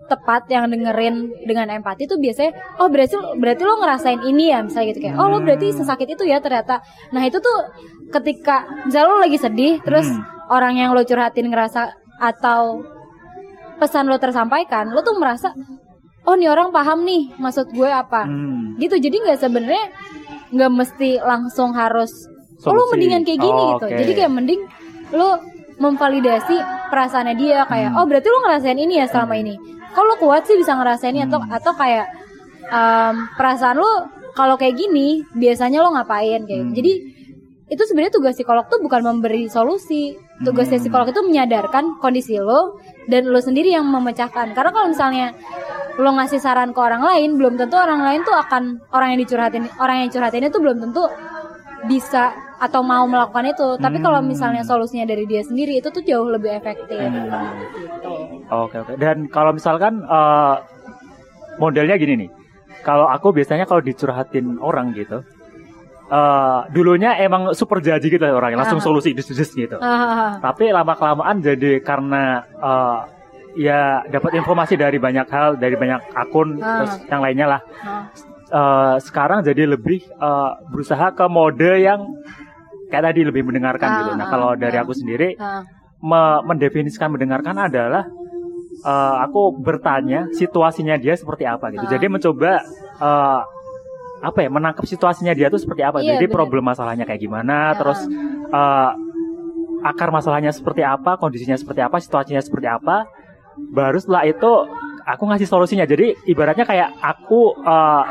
tepat 0.07 0.47
yang 0.47 0.71
dengerin 0.71 1.35
dengan 1.43 1.67
empati 1.69 2.07
tuh 2.07 2.15
biasanya 2.17 2.55
oh 2.79 2.87
berarti 2.87 3.19
berarti 3.37 3.63
lo 3.67 3.75
ngerasain 3.77 4.23
ini 4.23 4.55
ya 4.55 4.63
misalnya 4.63 4.95
gitu 4.95 5.03
kayak 5.03 5.19
oh 5.19 5.27
lo 5.27 5.43
berarti 5.43 5.75
Hmm. 5.75 5.79
sesakit 5.83 6.07
itu 6.09 6.23
ya 6.25 6.39
ternyata 6.39 6.79
nah 7.11 7.23
itu 7.27 7.39
tuh 7.39 7.59
ketika 8.11 8.63
misalnya 8.87 9.09
lo 9.11 9.19
lagi 9.19 9.35
sedih 9.37 9.83
terus 9.83 10.07
Hmm. 10.07 10.23
orang 10.47 10.79
yang 10.79 10.95
lo 10.95 11.03
curhatin 11.03 11.51
ngerasa 11.51 11.91
atau 12.23 12.87
pesan 13.77 14.07
lo 14.07 14.17
tersampaikan 14.17 14.95
lo 14.95 15.03
tuh 15.03 15.19
merasa 15.19 15.51
oh 16.23 16.35
nih 16.35 16.49
orang 16.49 16.71
paham 16.71 17.03
nih 17.03 17.35
maksud 17.37 17.75
gue 17.75 17.91
apa 17.91 18.31
Hmm. 18.31 18.79
gitu 18.79 18.95
jadi 18.97 19.17
nggak 19.19 19.39
sebenarnya 19.43 19.85
nggak 20.49 20.71
mesti 20.71 21.19
langsung 21.19 21.71
harus 21.71 22.29
oh 22.59 22.71
lo 22.71 22.85
Solusi. 22.85 22.91
mendingan 22.93 23.23
kayak 23.23 23.41
gini 23.41 23.53
Oh, 23.59 23.69
gitu 23.75 23.87
oke. 23.87 23.97
jadi 23.97 24.13
kayak 24.15 24.33
mending 24.33 24.61
lo 25.11 25.29
memvalidasi 25.77 26.57
perasaannya 26.89 27.35
dia 27.35 27.59
kayak 27.65 27.91
Hmm. 27.91 27.99
oh 27.99 28.05
berarti 28.05 28.27
lo 28.27 28.39
ngerasain 28.43 28.79
ini 28.79 28.95
ya 28.97 29.07
selama 29.07 29.35
ini 29.35 29.55
kok 29.89 30.03
lo 30.03 30.15
kuat 30.17 30.45
sih 30.45 30.57
bisa 30.57 30.73
ngerasain 30.73 31.13
ini 31.13 31.25
atau 31.25 31.39
Hmm. 31.39 31.53
atau 31.53 31.73
kayak 31.73 32.07
em, 32.67 33.15
perasaan 33.35 33.77
lo 33.77 33.93
kalau 34.33 34.55
kayak 34.55 34.75
gini 34.75 35.23
biasanya 35.33 35.81
lo 35.81 35.91
ngapain 35.91 36.43
kayak 36.43 36.61
gitu. 36.61 36.65
Hmm. 36.65 36.75
jadi 36.75 36.93
itu 37.67 37.83
sebenarnya 37.83 38.15
tugas 38.15 38.39
psikolog 38.39 38.71
tuh 38.71 38.79
bukan 38.79 39.03
memberi 39.03 39.51
solusi 39.51 40.15
tugasnya 40.43 40.79
Hmm. 40.79 40.87
psikolog 40.87 41.09
itu 41.11 41.21
menyadarkan 41.21 41.99
kondisi 41.99 42.39
lo 42.39 42.79
dan 43.07 43.27
lo 43.27 43.39
sendiri 43.39 43.75
yang 43.75 43.87
memecahkan 43.87 44.55
karena 44.55 44.71
kalau 44.71 44.87
misalnya 44.87 45.35
lo 45.97 46.11
ngasih 46.13 46.39
saran 46.39 46.71
ke 46.71 46.79
orang 46.79 47.03
lain 47.03 47.35
belum 47.35 47.59
tentu 47.59 47.75
orang 47.75 48.07
lain 48.07 48.23
tuh 48.23 48.37
akan 48.37 48.79
orang 48.93 49.17
yang 49.17 49.21
dicurhatin 49.27 49.67
orang 49.77 50.07
yang 50.07 50.11
curhatin 50.11 50.47
itu 50.47 50.59
belum 50.63 50.79
tentu 50.79 51.11
bisa 51.87 52.31
atau 52.57 52.81
mau 52.81 53.05
melakukan 53.05 53.51
itu 53.51 53.69
tapi 53.77 53.99
kalau 53.99 54.23
Hmm. 54.23 54.31
misalnya 54.31 54.63
solusinya 54.63 55.05
dari 55.05 55.27
dia 55.27 55.43
sendiri 55.43 55.77
itu 55.77 55.91
tuh 55.91 56.01
jauh 56.01 56.31
lebih 56.31 56.55
efektif 56.55 56.97
Hmm. 56.97 57.13
gitu 57.13 58.13
Oke 58.47 58.79
oke. 58.79 58.95
Dan 58.95 59.27
kalau 59.27 59.51
misalkan 59.51 60.07
eh, 60.07 60.55
modelnya 61.59 61.99
gini 61.99 62.15
nih, 62.27 62.31
kalau 62.81 63.11
aku 63.11 63.35
biasanya 63.35 63.67
kalau 63.67 63.83
dicurhatin 63.83 64.63
orang 64.63 64.95
gitu, 64.95 65.19
eh 66.07 66.59
dulunya 66.71 67.19
emang 67.19 67.51
super 67.51 67.79
janji 67.79 68.07
gitu 68.09 68.23
orangnya, 68.23 68.63
langsung 68.63 68.79
Ah. 68.79 68.87
solusi 68.87 69.11
dis 69.11 69.27
dis 69.27 69.51
gitu. 69.51 69.77
Ah, 69.77 70.39
Tapi 70.39 70.71
lama 70.71 70.95
kelamaan 70.95 71.41
jadi 71.41 71.79
karena 71.81 72.41
eh, 72.57 72.99
ya 73.59 73.81
dapat 74.07 74.37
informasi 74.37 74.77
dari 74.77 74.97
banyak 74.97 75.27
hal, 75.27 75.57
dari 75.57 75.75
banyak 75.75 76.13
akun, 76.13 76.59
Ah. 76.59 76.85
terus 76.85 76.93
yang 77.07 77.21
lainnya 77.21 77.47
lah. 77.49 77.61
ah, 77.83 78.05
Eh, 78.47 78.97
sekarang 79.03 79.43
jadi 79.43 79.67
lebih 79.67 80.07
eh, 80.07 80.51
berusaha 80.71 81.11
ke 81.11 81.27
mode 81.27 81.67
yang 81.77 82.07
kayak 82.87 83.11
tadi 83.11 83.27
lebih 83.27 83.43
mendengarkan 83.43 83.89
Ah, 83.91 83.97
gitu. 83.99 84.11
Nah 84.15 84.23
ah, 84.23 84.31
kalau 84.31 84.51
dari 84.55 84.79
ah. 84.79 84.87
aku 84.87 84.95
sendiri 84.95 85.35
ah. 85.35 85.67
me- 85.99 86.43
mendefinisikan 86.47 87.11
mendengarkan 87.11 87.59
adalah 87.59 88.07
eh, 88.81 89.15
aku 89.21 89.51
bertanya 89.59 90.31
situasinya 90.31 90.95
dia 90.95 91.19
seperti 91.19 91.43
apa 91.43 91.75
gitu. 91.75 91.83
Ah. 91.83 91.91
Jadi 91.91 92.07
mencoba 92.07 92.63
eh, 93.03 93.41
apa 94.19 94.39
ya 94.39 94.49
menangkap 94.49 94.85
situasinya 94.85 95.33
dia 95.33 95.47
tuh 95.47 95.59
seperti 95.59 95.83
apa. 95.83 96.01
Iya, 96.01 96.17
Jadi 96.17 96.27
benar. 96.27 96.37
problem 96.37 96.65
masalahnya 96.65 97.05
kayak 97.05 97.21
gimana, 97.21 97.57
Ah. 97.69 97.77
terus 97.77 98.01
eh, 98.49 98.91
akar 99.83 100.09
masalahnya 100.09 100.51
seperti 100.51 100.81
apa, 100.81 101.15
kondisinya 101.15 101.55
seperti 101.55 101.81
apa, 101.81 101.97
situasinya 101.99 102.41
seperti 102.41 102.67
apa. 102.67 103.07
Baru 103.57 103.97
setelah 103.97 104.25
itu 104.25 104.51
aku 105.03 105.23
ngasih 105.25 105.47
solusinya. 105.47 105.85
Jadi 105.85 106.17
ibaratnya 106.27 106.65
kayak 106.65 106.97
aku 106.97 107.55
eh, 107.59 108.05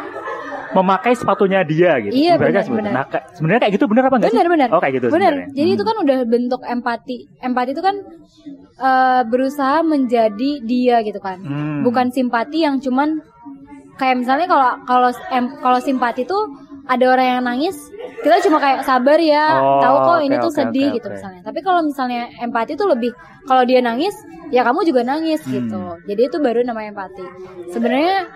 memakai 0.74 1.16
sepatunya 1.16 1.64
dia 1.64 1.96
gitu. 2.00 2.12
Iya, 2.12 2.36
Ibaratnya 2.36 2.62
benar, 2.62 2.68
itu. 2.68 2.76
benar. 2.76 2.92
Nah, 2.92 3.06
sebenarnya 3.32 3.62
kayak 3.62 3.74
gitu 3.74 3.86
bener 3.88 4.04
apa 4.04 4.16
enggak 4.16 4.28
sih? 4.28 4.36
benar 4.36 4.48
benar 4.52 4.68
Oh 4.70 4.80
kayak 4.80 4.94
gitu 4.94 5.08
benar 5.08 5.34
jadi 5.50 5.70
itu 5.72 5.80
Hmm. 5.80 5.88
kan 5.88 5.96
udah 6.04 6.18
bentuk 6.26 6.62
empati 6.66 7.18
empati 7.40 7.70
itu 7.72 7.80
kan 7.80 7.96
eh, 8.76 9.22
berusaha 9.24 9.80
menjadi 9.82 10.52
dia 10.60 11.00
gitu 11.00 11.20
kan 11.20 11.40
Hmm. 11.40 11.80
bukan 11.82 12.12
simpati 12.12 12.68
yang 12.68 12.84
cuman 12.84 13.24
kayak 13.96 14.16
misalnya 14.18 14.46
kalau 14.46 14.70
kalau 14.84 15.10
kalau 15.60 15.80
simpati 15.80 16.24
tuh 16.24 16.48
ada 16.86 17.06
orang 17.10 17.28
yang 17.28 17.42
nangis 17.44 17.74
kita 18.22 18.38
cuma 18.46 18.62
kayak 18.62 18.86
sabar 18.86 19.18
ya 19.18 19.58
Oh, 19.58 19.82
tahu 19.82 19.96
kok 19.98 20.20
ini 20.22 20.36
oke, 20.36 20.44
tuh 20.44 20.52
oke, 20.52 20.58
sedih 20.60 20.88
oke, 20.90 20.96
gitu 20.98 21.08
misalnya. 21.10 21.42
Tapi 21.42 21.60
kalau 21.62 21.82
misalnya 21.82 22.22
empati 22.38 22.74
tuh 22.74 22.88
lebih 22.88 23.12
kalau 23.44 23.64
dia 23.64 23.80
nangis 23.80 24.14
ya 24.50 24.62
kamu 24.62 24.86
juga 24.86 25.02
nangis 25.02 25.42
Hmm. 25.42 25.52
gitu. 25.52 25.82
Jadi 26.06 26.22
itu 26.24 26.38
baru 26.38 26.62
namanya 26.62 26.94
empati. 26.94 27.26
Sebenarnya 27.70 28.30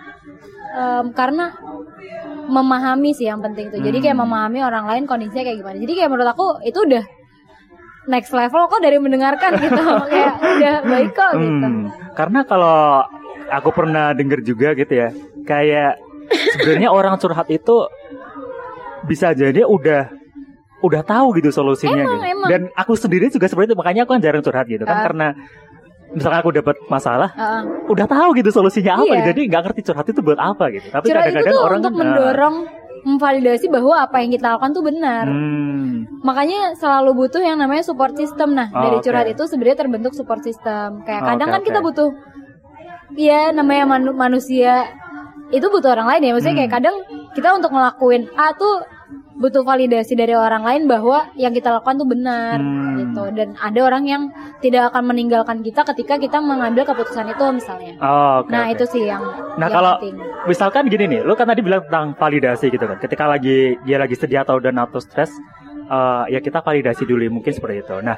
em, 0.72 1.06
karena 1.14 1.54
memahami 2.50 3.14
sih 3.14 3.26
yang 3.26 3.40
penting 3.40 3.70
tuh. 3.70 3.80
Jadi 3.80 4.02
kayak 4.02 4.18
Hmm. 4.18 4.26
memahami 4.26 4.60
orang 4.62 4.86
lain 4.90 5.04
kondisinya 5.06 5.46
kayak 5.46 5.58
gimana. 5.62 5.78
Jadi 5.78 5.94
kayak 5.94 6.10
menurut 6.10 6.30
aku 6.30 6.46
itu 6.66 6.80
udah 6.82 7.04
next 8.10 8.34
level 8.34 8.66
kok 8.66 8.82
dari 8.82 8.98
mendengarkan 8.98 9.52
gitu. 9.56 9.78
Kayak 10.10 10.36
udah 10.42 10.76
baik 10.82 11.12
kok 11.14 11.32
gitu. 11.38 11.68
Hmm, 11.70 11.86
karena 12.18 12.40
kalau 12.42 13.06
aku 13.50 13.70
pernah 13.70 14.18
denger 14.18 14.42
juga 14.42 14.74
gitu 14.74 14.94
ya, 14.98 15.14
kayak 15.50 15.98
sebenarnya 16.56 16.94
orang 16.94 17.18
curhat 17.18 17.50
itu 17.50 17.90
bisa 19.04 19.34
jadi 19.34 19.66
udah 19.66 20.14
udah 20.80 21.02
tahu 21.02 21.36
gitu 21.36 21.50
solusinya 21.50 21.98
Emang, 21.98 22.22
gitu. 22.22 22.26
emang. 22.30 22.50
Dan 22.50 22.62
aku 22.72 22.94
sendiri 22.94 23.28
juga 23.28 23.50
seperti 23.50 23.74
itu, 23.74 23.78
makanya 23.78 24.06
aku 24.06 24.16
kan 24.16 24.22
jarang 24.22 24.40
curhat 24.40 24.64
gitu 24.64 24.86
kan 24.86 24.96
Ah. 24.96 25.04
karena 25.04 25.28
misalkan 26.10 26.40
aku 26.40 26.52
dapat 26.54 26.76
masalah, 26.88 27.30
Heeh. 27.34 27.62
udah 27.86 28.08
tahu 28.08 28.30
gitu 28.34 28.50
solusinya 28.50 28.96
apa, 28.96 29.12
Iya. 29.12 29.20
ya. 29.20 29.26
jadi 29.34 29.42
nggak 29.46 29.62
ngerti 29.66 29.82
curhat 29.84 30.08
itu 30.08 30.22
buat 30.22 30.40
apa 30.40 30.72
gitu. 30.72 30.88
Tapi 30.88 31.06
kadang-kadang 31.06 31.58
orang 31.58 31.80
untuk 31.82 31.92
kan, 31.92 32.00
mendorong 32.00 32.56
memvalidasi 33.00 33.66
bahwa 33.68 33.96
apa 33.98 34.20
yang 34.20 34.28
kita 34.30 34.52
lakukan 34.52 34.76
tuh 34.76 34.84
benar 34.84 35.24
hmm, 35.24 36.20
makanya 36.20 36.76
selalu 36.76 37.16
butuh 37.16 37.40
yang 37.40 37.56
namanya 37.56 37.80
support 37.80 38.12
system 38.12 38.52
nah 38.52 38.68
Oh, 38.68 38.84
dari 38.84 39.00
curhat 39.00 39.24
itu 39.24 39.40
sebenarnya 39.48 39.80
terbentuk 39.80 40.12
support 40.12 40.44
system 40.44 41.00
kayak 41.08 41.24
Oh, 41.24 41.28
kadang 41.32 41.48
oke, 41.48 41.56
kan 41.56 41.62
kita 41.64 41.80
oke. 41.80 41.86
butuh 41.88 42.10
ya 43.16 43.56
namanya 43.56 43.88
manu- 43.88 44.12
manusia 44.14 44.84
itu 45.50 45.66
butuh 45.66 45.92
orang 45.92 46.08
lain 46.08 46.22
ya 46.24 46.32
maksudnya 46.32 46.54
Hmm. 46.54 46.62
kayak 46.64 46.74
kadang 46.74 46.96
kita 47.32 47.48
untuk 47.52 47.72
ngelakuin 47.72 48.30
A 48.34 48.54
tuh 48.54 48.86
butuh 49.34 49.64
validasi 49.64 50.14
dari 50.14 50.36
orang 50.36 50.62
lain 50.62 50.84
bahwa 50.86 51.32
yang 51.34 51.50
kita 51.50 51.72
lakukan 51.72 51.96
tuh 51.98 52.06
benar 52.06 52.60
Hmm. 52.60 53.00
gitu 53.00 53.24
dan 53.32 53.56
ada 53.56 53.80
orang 53.82 54.04
yang 54.04 54.24
tidak 54.60 54.92
akan 54.92 55.08
meninggalkan 55.08 55.58
kita 55.60 55.82
ketika 55.88 56.16
kita 56.16 56.38
mengambil 56.38 56.84
keputusan 56.84 57.26
itu 57.28 57.46
misalnya 57.50 57.96
oh, 57.98 58.44
oke, 58.44 58.52
nah 58.52 58.68
oke. 58.68 58.74
itu 58.76 58.86
sih 58.86 59.04
yang 59.06 59.24
Nah 59.56 59.66
yang 59.66 59.72
kalau 59.72 59.94
penting. 59.98 60.16
misalkan 60.46 60.84
gini 60.86 61.06
nih, 61.08 61.22
lu 61.22 61.34
kan 61.34 61.48
tadi 61.48 61.60
bilang 61.60 61.84
tentang 61.84 62.14
validasi 62.14 62.70
gitu 62.70 62.84
kan. 62.84 62.96
Ketika 62.98 63.26
lagi 63.26 63.58
dia 63.82 63.98
lagi 63.98 64.14
sedih 64.14 64.40
atau 64.40 64.56
dan 64.58 64.76
atau 64.78 64.98
stres, 64.98 65.32
eh, 65.86 66.24
ya 66.30 66.40
kita 66.40 66.60
validasi 66.60 67.04
dulu 67.04 67.28
mungkin 67.30 67.50
seperti 67.50 67.82
itu. 67.82 67.96
Nah, 68.00 68.16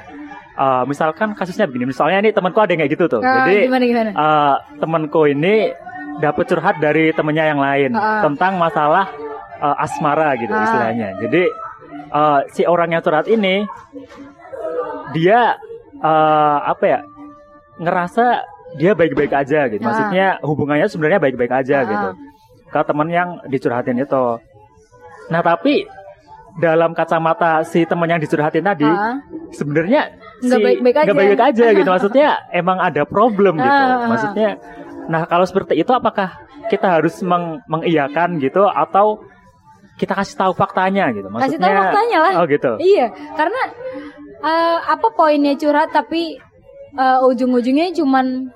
eh, 0.52 0.82
misalkan 0.84 1.32
kasusnya 1.32 1.66
begini, 1.66 1.88
misalnya 1.88 2.18
ini 2.20 2.30
temanku 2.30 2.58
ada 2.58 2.70
yang 2.70 2.80
kayak 2.80 2.92
gitu 2.92 3.04
tuh. 3.08 3.20
Ah, 3.20 3.42
Jadi 3.42 3.66
gimana 3.66 3.84
gimana 3.84 4.10
eh, 4.12 4.54
temanku 4.78 5.20
ini 5.26 5.74
dapat 6.18 6.44
curhat 6.44 6.76
dari 6.76 7.10
temennya 7.10 7.44
yang 7.46 7.60
lain 7.60 7.90
Ah. 7.92 8.20
tentang 8.20 8.56
masalah 8.56 9.06
eh, 9.56 9.76
asmara 9.78 10.34
gitu 10.34 10.50
Ah. 10.50 10.62
istilahnya. 10.62 11.08
Jadi 11.18 11.42
eh, 12.10 12.40
si 12.50 12.62
orang 12.64 12.90
yang 12.90 13.00
curhat 13.00 13.24
ini 13.26 13.62
dia 15.12 15.56
eh, 15.94 16.58
apa 16.64 16.84
ya 16.84 17.00
ngerasa 17.78 18.42
dia 18.74 18.92
baik-baik 18.92 19.30
aja 19.30 19.68
gitu. 19.68 19.80
Maksudnya 19.80 20.40
hubungannya 20.40 20.88
sebenarnya 20.88 21.20
baik-baik 21.20 21.52
aja 21.54 21.76
Ah. 21.78 21.86
gitu. 21.86 22.08
Ke 22.68 22.80
teman 22.82 23.06
yang 23.06 23.28
dicurhatin 23.46 23.96
itu. 23.96 24.24
Nah 25.28 25.40
tapi 25.40 25.84
dalam 26.54 26.92
kacamata 26.92 27.64
si 27.64 27.84
teman 27.84 28.04
yang 28.06 28.18
dicurhatin 28.18 28.60
tadi 28.62 28.84
Ah. 28.84 29.20
sebenarnya 29.50 30.12
Nggak 30.38 30.58
si- 30.58 30.64
baik-baik 30.64 30.94
aja. 30.94 31.04
nggak 31.04 31.16
baik-baik 31.16 31.44
aja 31.46 31.66
gitu. 31.72 31.90
Maksudnya 31.94 32.28
emang 32.50 32.78
ada 32.78 33.02
problem 33.04 33.56
gitu. 33.56 33.82
Maksudnya 34.04 34.48
nah 35.10 35.26
kalau 35.26 35.42
seperti 35.46 35.78
itu 35.78 35.90
apakah 35.90 36.36
kita 36.70 36.98
harus 37.00 37.18
meng 37.26 37.58
mengiyakan 37.66 38.38
gitu 38.38 38.66
atau 38.66 39.22
kita 39.98 40.16
kasih 40.16 40.36
tahu 40.40 40.52
faktanya 40.56 41.10
gitu. 41.12 41.28
Kasih 41.28 41.58
Maksudnya 41.58 41.68
tahu 41.68 41.80
faktanya 41.84 42.18
lah. 42.22 42.32
Oh 42.40 42.46
gitu. 42.48 42.70
Iya, 42.80 43.06
karena 43.36 43.62
eh, 44.40 44.78
apa 44.88 45.06
poinnya 45.12 45.54
curhat 45.54 45.92
tapi 45.92 46.38
eh, 46.96 47.18
ujung-ujungnya 47.28 47.92
cuman 47.92 48.48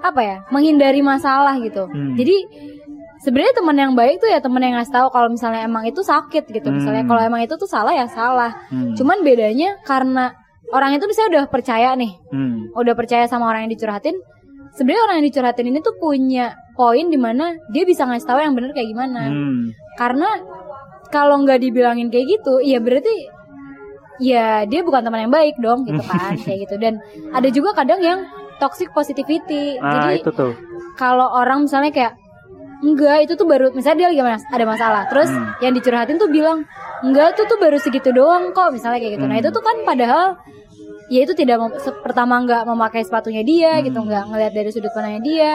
apa 0.00 0.20
ya 0.20 0.36
menghindari 0.52 1.00
masalah 1.00 1.56
gitu. 1.60 1.88
Hmm. 1.88 2.12
Jadi 2.16 2.36
sebenarnya 3.20 3.52
teman 3.56 3.76
yang 3.76 3.92
baik 3.92 4.20
tuh 4.20 4.28
ya 4.32 4.40
teman 4.40 4.64
yang 4.64 4.76
ngasih 4.80 4.94
tahu 4.96 5.08
kalau 5.12 5.28
misalnya 5.28 5.68
emang 5.68 5.84
itu 5.84 6.00
sakit 6.00 6.48
gitu 6.48 6.68
misalnya 6.72 7.04
Hmm. 7.04 7.10
kalau 7.12 7.20
emang 7.20 7.40
itu 7.44 7.52
tuh 7.60 7.68
salah 7.68 7.92
ya 7.92 8.08
salah 8.08 8.56
Hmm. 8.72 8.96
cuman 8.96 9.20
bedanya 9.20 9.76
karena 9.84 10.32
orang 10.72 10.96
itu 10.96 11.04
bisa 11.04 11.28
udah 11.28 11.44
percaya 11.52 11.92
nih 12.00 12.16
Hmm. 12.32 12.72
udah 12.72 12.96
percaya 12.96 13.28
sama 13.28 13.44
orang 13.52 13.68
yang 13.68 13.76
dicurhatin 13.76 14.16
sebenarnya 14.72 15.02
orang 15.02 15.16
yang 15.18 15.28
dicurhatin 15.28 15.66
ini 15.66 15.78
tuh 15.78 15.94
punya 15.96 16.46
poin 16.72 17.06
di 17.06 17.16
mana 17.16 17.44
dia 17.68 17.82
bisa 17.82 18.02
ngasih 18.02 18.24
tahu 18.24 18.38
yang 18.38 18.52
bener 18.52 18.70
kayak 18.70 18.88
gimana 18.88 19.22
Hmm. 19.24 19.74
karena 19.94 20.28
kalau 21.08 21.38
nggak 21.38 21.60
dibilangin 21.60 22.08
kayak 22.08 22.26
gitu 22.30 22.60
ya 22.60 22.78
berarti 22.78 23.12
ya 24.18 24.64
dia 24.64 24.80
bukan 24.80 25.00
teman 25.00 25.20
yang 25.22 25.32
baik 25.32 25.56
dong 25.56 25.82
gitu 25.82 25.98
kan 26.06 26.36
kayak 26.36 26.64
gitu 26.64 26.74
dan 26.76 27.00
ada 27.30 27.48
juga 27.48 27.72
kadang 27.74 28.00
yang 28.00 28.20
toxic 28.56 28.88
positivity 28.90 29.76
Ah, 29.76 30.08
jadi 30.08 30.20
itu 30.20 30.30
tuh. 30.30 30.52
kalau 30.94 31.26
orang 31.30 31.64
misalnya 31.64 31.88
kayak 31.90 32.14
enggak 32.80 33.24
itu 33.24 33.32
tuh 33.34 33.44
baru 33.44 33.68
misalnya 33.70 33.98
dia 33.98 34.08
lagi 34.10 34.22
mas- 34.22 34.48
ada 34.48 34.64
masalah 34.64 35.02
terus 35.06 35.28
Hmm. 35.28 35.52
yang 35.60 35.72
dicurhatin 35.72 36.16
tuh 36.16 36.28
bilang 36.28 36.64
enggak 37.00 37.34
itu 37.34 37.42
tuh 37.44 37.56
baru 37.56 37.76
segitu 37.76 38.08
doang 38.10 38.52
kok 38.52 38.70
misalnya 38.70 38.98
kayak 38.98 39.16
gitu 39.16 39.24
nah 39.24 39.34
Hmm. 39.34 39.42
itu 39.42 39.50
tuh 39.50 39.60
kan 39.60 39.76
padahal 39.82 40.36
ya 41.10 41.20
itu 41.20 41.34
tidak 41.34 41.58
mem- 41.58 41.74
pertama 42.00 42.38
nggak 42.40 42.62
memakai 42.64 43.02
sepatunya 43.02 43.42
dia 43.42 43.72
Hmm. 43.74 43.84
gitu 43.84 43.98
nggak 44.00 44.24
ngelihat 44.26 44.52
dari 44.52 44.70
sudut 44.70 44.90
pandangnya 44.90 45.20
dia 45.20 45.50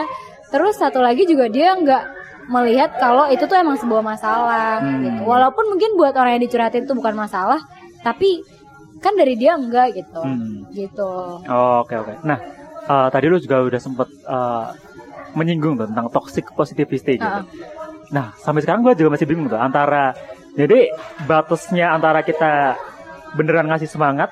terus 0.46 0.76
satu 0.76 1.00
lagi 1.00 1.24
juga 1.24 1.48
dia 1.48 1.72
nggak 1.72 2.04
melihat 2.46 2.94
kalau 2.94 3.26
itu 3.26 3.42
tuh 3.42 3.56
emang 3.56 3.74
sebuah 3.74 4.04
masalah 4.04 4.78
Hmm. 4.78 5.02
gitu 5.02 5.20
walaupun 5.24 5.64
mungkin 5.66 5.96
buat 5.96 6.12
orang 6.12 6.38
yang 6.38 6.44
dicurhatin 6.44 6.84
itu 6.84 6.92
bukan 6.92 7.16
masalah 7.16 7.58
tapi 8.00 8.44
kan 8.96 9.12
dari 9.12 9.34
dia 9.34 9.56
enggak 9.56 9.92
gitu 9.92 10.20
Hmm. 10.20 10.68
gitu 10.70 11.42
Oh, 11.42 11.82
Oke 11.82 11.96
oke. 11.96 12.20
Nah, 12.22 12.38
eh, 12.82 13.08
tadi 13.10 13.26
lu 13.26 13.36
juga 13.36 13.60
udah 13.60 13.76
sempet 13.76 14.08
eh, 14.08 14.66
menyinggung 15.32 15.76
tuh 15.76 15.86
tentang 15.86 16.08
toxic 16.08 16.48
positivity 16.50 17.16
gitu. 17.16 17.24
Ah. 17.26 17.44
Nah, 18.08 18.32
sampai 18.36 18.62
sekarang 18.62 18.80
gue 18.82 18.94
juga 18.94 19.12
masih 19.12 19.26
bingung 19.26 19.48
tuh 19.48 19.58
antara 19.58 20.14
jadi 20.54 20.88
batasnya 21.26 21.90
antara 21.90 22.22
kita 22.22 22.72
beneran 23.34 23.66
ngasih 23.66 23.84
semangat 23.86 24.30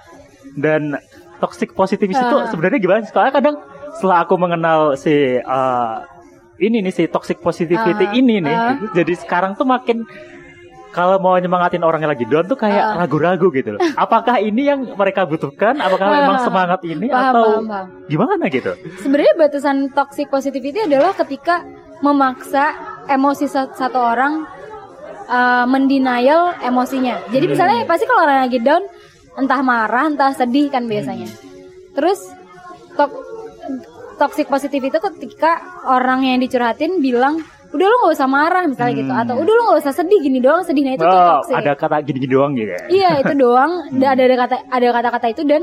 dan 0.55 0.97
toxic 1.37 1.73
positivity 1.73 2.15
itu 2.15 2.37
Ah. 2.37 2.47
sebenarnya 2.47 2.79
gimana 2.79 3.01
sih? 3.01 3.11
Soalnya 3.11 3.35
kadang 3.35 3.57
setelah 3.93 4.23
aku 4.23 4.35
mengenal 4.35 4.95
si 4.95 5.13
eh, 5.37 5.95
ini 6.59 6.81
nih 6.81 6.93
si 6.93 7.05
toxic 7.07 7.39
positivity 7.39 8.05
Ah. 8.05 8.13
ini 8.13 8.39
nih, 8.39 8.53
Ah. 8.53 8.75
jadi 8.93 9.13
sekarang 9.15 9.55
tuh 9.55 9.65
makin 9.65 10.07
kalau 10.91 11.19
mau 11.19 11.35
nyemangatin 11.35 11.83
orang 11.83 12.01
yang 12.01 12.09
lagi 12.09 12.23
down 12.23 12.47
tuh 12.47 12.55
kayak 12.55 12.95
ragu-ragu 12.97 13.51
gitu 13.51 13.75
loh. 13.75 13.81
Apakah 13.99 14.39
ini 14.39 14.63
yang 14.65 14.95
mereka 14.95 15.27
butuhkan? 15.27 15.75
Apakah 15.77 16.07
Ah. 16.07 16.15
memang 16.17 16.39
semangat 16.41 16.81
ini 16.85 17.11
paham 17.11 17.25
atau 17.29 17.45
paham 17.45 17.67
paham 17.67 17.87
gimana 18.07 18.45
gitu? 18.49 18.73
sebenarnya 18.97 19.35
batasan 19.35 19.91
toxic 19.91 20.27
positivity 20.29 20.79
adalah 20.81 21.11
ketika 21.13 21.67
memaksa 21.99 22.71
emosi 23.07 23.47
sa- 23.47 23.71
satu 23.71 23.99
orang 23.99 24.47
uh, 25.25 25.65
mendenial 25.65 26.53
emosinya. 26.61 27.17
Jadi 27.27 27.45
Hmm. 27.45 27.53
misalnya 27.53 27.77
pasti 27.85 28.05
kalau 28.05 28.23
orang 28.23 28.45
lagi 28.45 28.61
down 28.61 28.85
entah 29.35 29.61
marah, 29.61 30.07
entah 30.07 30.31
sedih 30.31 30.69
kan 30.69 30.85
biasanya. 30.85 31.27
Terus 31.93 32.21
to- 32.93 33.23
toxic 34.15 34.47
positivity 34.47 34.89
itu 34.89 35.01
ketika 35.03 35.59
orang 35.85 36.23
yang 36.23 36.39
dicurhatin 36.39 36.99
bilang 36.99 37.43
udah 37.71 37.83
lu 37.83 37.97
nggak 37.99 38.15
usah 38.15 38.31
marah 38.31 38.63
misalnya 38.65 38.95
gitu 38.97 39.11
Hmm. 39.11 39.23
atau 39.25 39.35
udah 39.35 39.51
lu 39.53 39.63
nggak 39.65 39.81
usah 39.81 39.91
sedih 39.93 40.19
gini 40.21 40.39
doang 40.39 40.63
sedih 40.63 40.87
nah 40.87 40.95
itu 40.95 41.03
tuh 41.03 41.11
Oh, 41.11 41.43
toxic 41.43 41.55
ada 41.57 41.73
kata 41.75 41.97
gini-gini 42.01 42.31
doang 42.31 42.55
gitu 42.55 42.71
ya. 42.71 42.81
iya 42.89 43.11
itu 43.19 43.35
doang 43.43 43.71
Hmm. 43.85 43.99
Da- 43.99 44.15
ada 44.15 44.23
ada 44.23 44.37
kata 44.39 44.57
ada 44.71 44.87
kata-kata 44.93 45.27
itu 45.29 45.43
dan 45.43 45.63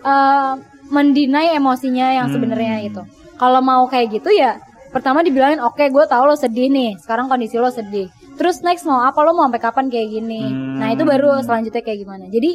eh 0.00 0.52
mendinai 0.86 1.50
emosinya 1.52 2.14
yang 2.14 2.26
Hmm. 2.28 2.34
sebenarnya 2.38 2.86
itu 2.86 3.02
kalau 3.34 3.58
mau 3.58 3.82
kayak 3.84 4.14
gitu 4.14 4.30
ya 4.30 4.62
pertama 4.90 5.26
dibilangin 5.26 5.58
oke 5.58 5.82
gue 5.82 6.04
tahu 6.06 6.22
lo 6.24 6.36
sedih 6.36 6.70
nih 6.70 6.94
sekarang 7.00 7.26
kondisi 7.26 7.58
lo 7.58 7.66
sedih 7.68 8.06
terus 8.34 8.62
next 8.62 8.84
mau 8.84 9.02
apa 9.02 9.18
lo 9.18 9.34
mau 9.34 9.42
sampai 9.44 9.58
kapan 9.60 9.86
kayak 9.88 10.08
gini 10.12 10.42
Hmm. 10.44 10.78
nah 10.78 10.88
itu 10.88 11.02
baru 11.02 11.40
selanjutnya 11.40 11.82
kayak 11.82 11.98
gimana 11.98 12.30
jadi 12.30 12.54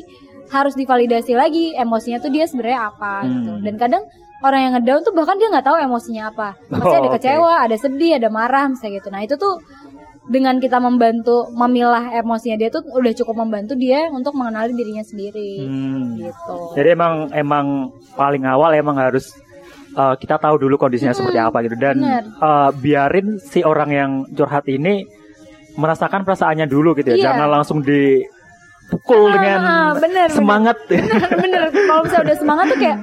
harus 0.49 0.73
divalidasi 0.73 1.33
lagi 1.33 1.71
emosinya 1.73 2.17
tuh 2.17 2.29
dia 2.29 2.43
sebenarnya 2.43 2.87
apa 2.87 3.13
gitu 3.23 3.51
Hmm. 3.51 3.61
dan 3.61 3.75
kadang 3.75 4.03
orang 4.39 4.59
yang 4.61 4.73
ngedown 4.73 5.01
tuh 5.01 5.13
bahkan 5.13 5.35
dia 5.35 5.47
nggak 5.47 5.63
tahu 5.63 5.77
emosinya 5.79 6.23
apa 6.27 6.49
Oh, 6.71 6.89
ada 6.89 7.05
oke. 7.05 7.15
kecewa 7.15 7.53
ada 7.61 7.75
sedih 7.75 8.15
ada 8.15 8.29
marah 8.29 8.65
misalnya 8.65 8.97
gitu 8.97 9.09
nah 9.09 9.19
itu 9.19 9.35
tuh 9.35 9.59
dengan 10.25 10.57
kita 10.57 10.77
membantu 10.77 11.49
memilah 11.51 12.13
emosinya 12.15 12.55
dia 12.55 12.69
tuh 12.69 12.85
udah 12.85 13.13
cukup 13.15 13.35
membantu 13.39 13.73
dia 13.73 14.07
untuk 14.09 14.33
mengenali 14.33 14.71
dirinya 14.71 15.01
sendiri 15.01 15.53
Hmm. 15.61 16.17
gitu 16.17 16.57
Jadi 16.73 16.87
emang 16.89 17.13
emang 17.31 17.65
paling 18.13 18.43
awal 18.43 18.71
emang 18.71 18.95
harus 18.95 19.33
uh, 19.91 20.13
kita 20.15 20.37
tahu 20.37 20.55
dulu 20.59 20.77
kondisinya 20.77 21.11
Hmm, 21.11 21.19
seperti 21.19 21.39
apa 21.39 21.57
gitu 21.61 21.75
dan 21.75 21.97
bener. 21.97 22.23
uh, 22.37 22.69
biarin 22.71 23.37
si 23.39 23.61
orang 23.61 23.89
yang 23.89 24.11
curhat 24.29 24.65
ini 24.65 25.05
merasakan 25.75 26.21
perasaannya 26.21 26.65
dulu 26.65 26.91
gitu 26.93 27.09
ya. 27.09 27.15
Iya. 27.15 27.25
Jangan 27.25 27.47
langsung 27.51 27.79
dipukul 28.89 29.29
dengan 29.29 29.57
Ah, 29.59 29.89
bener, 29.93 30.25
bener. 30.25 30.27
semangat. 30.33 30.77
bener 31.45 31.61
kalau 31.69 32.01
misalnya 32.01 32.25
udah 32.25 32.37
semangat 32.37 32.65
tuh 32.67 32.79
kayak 32.79 32.97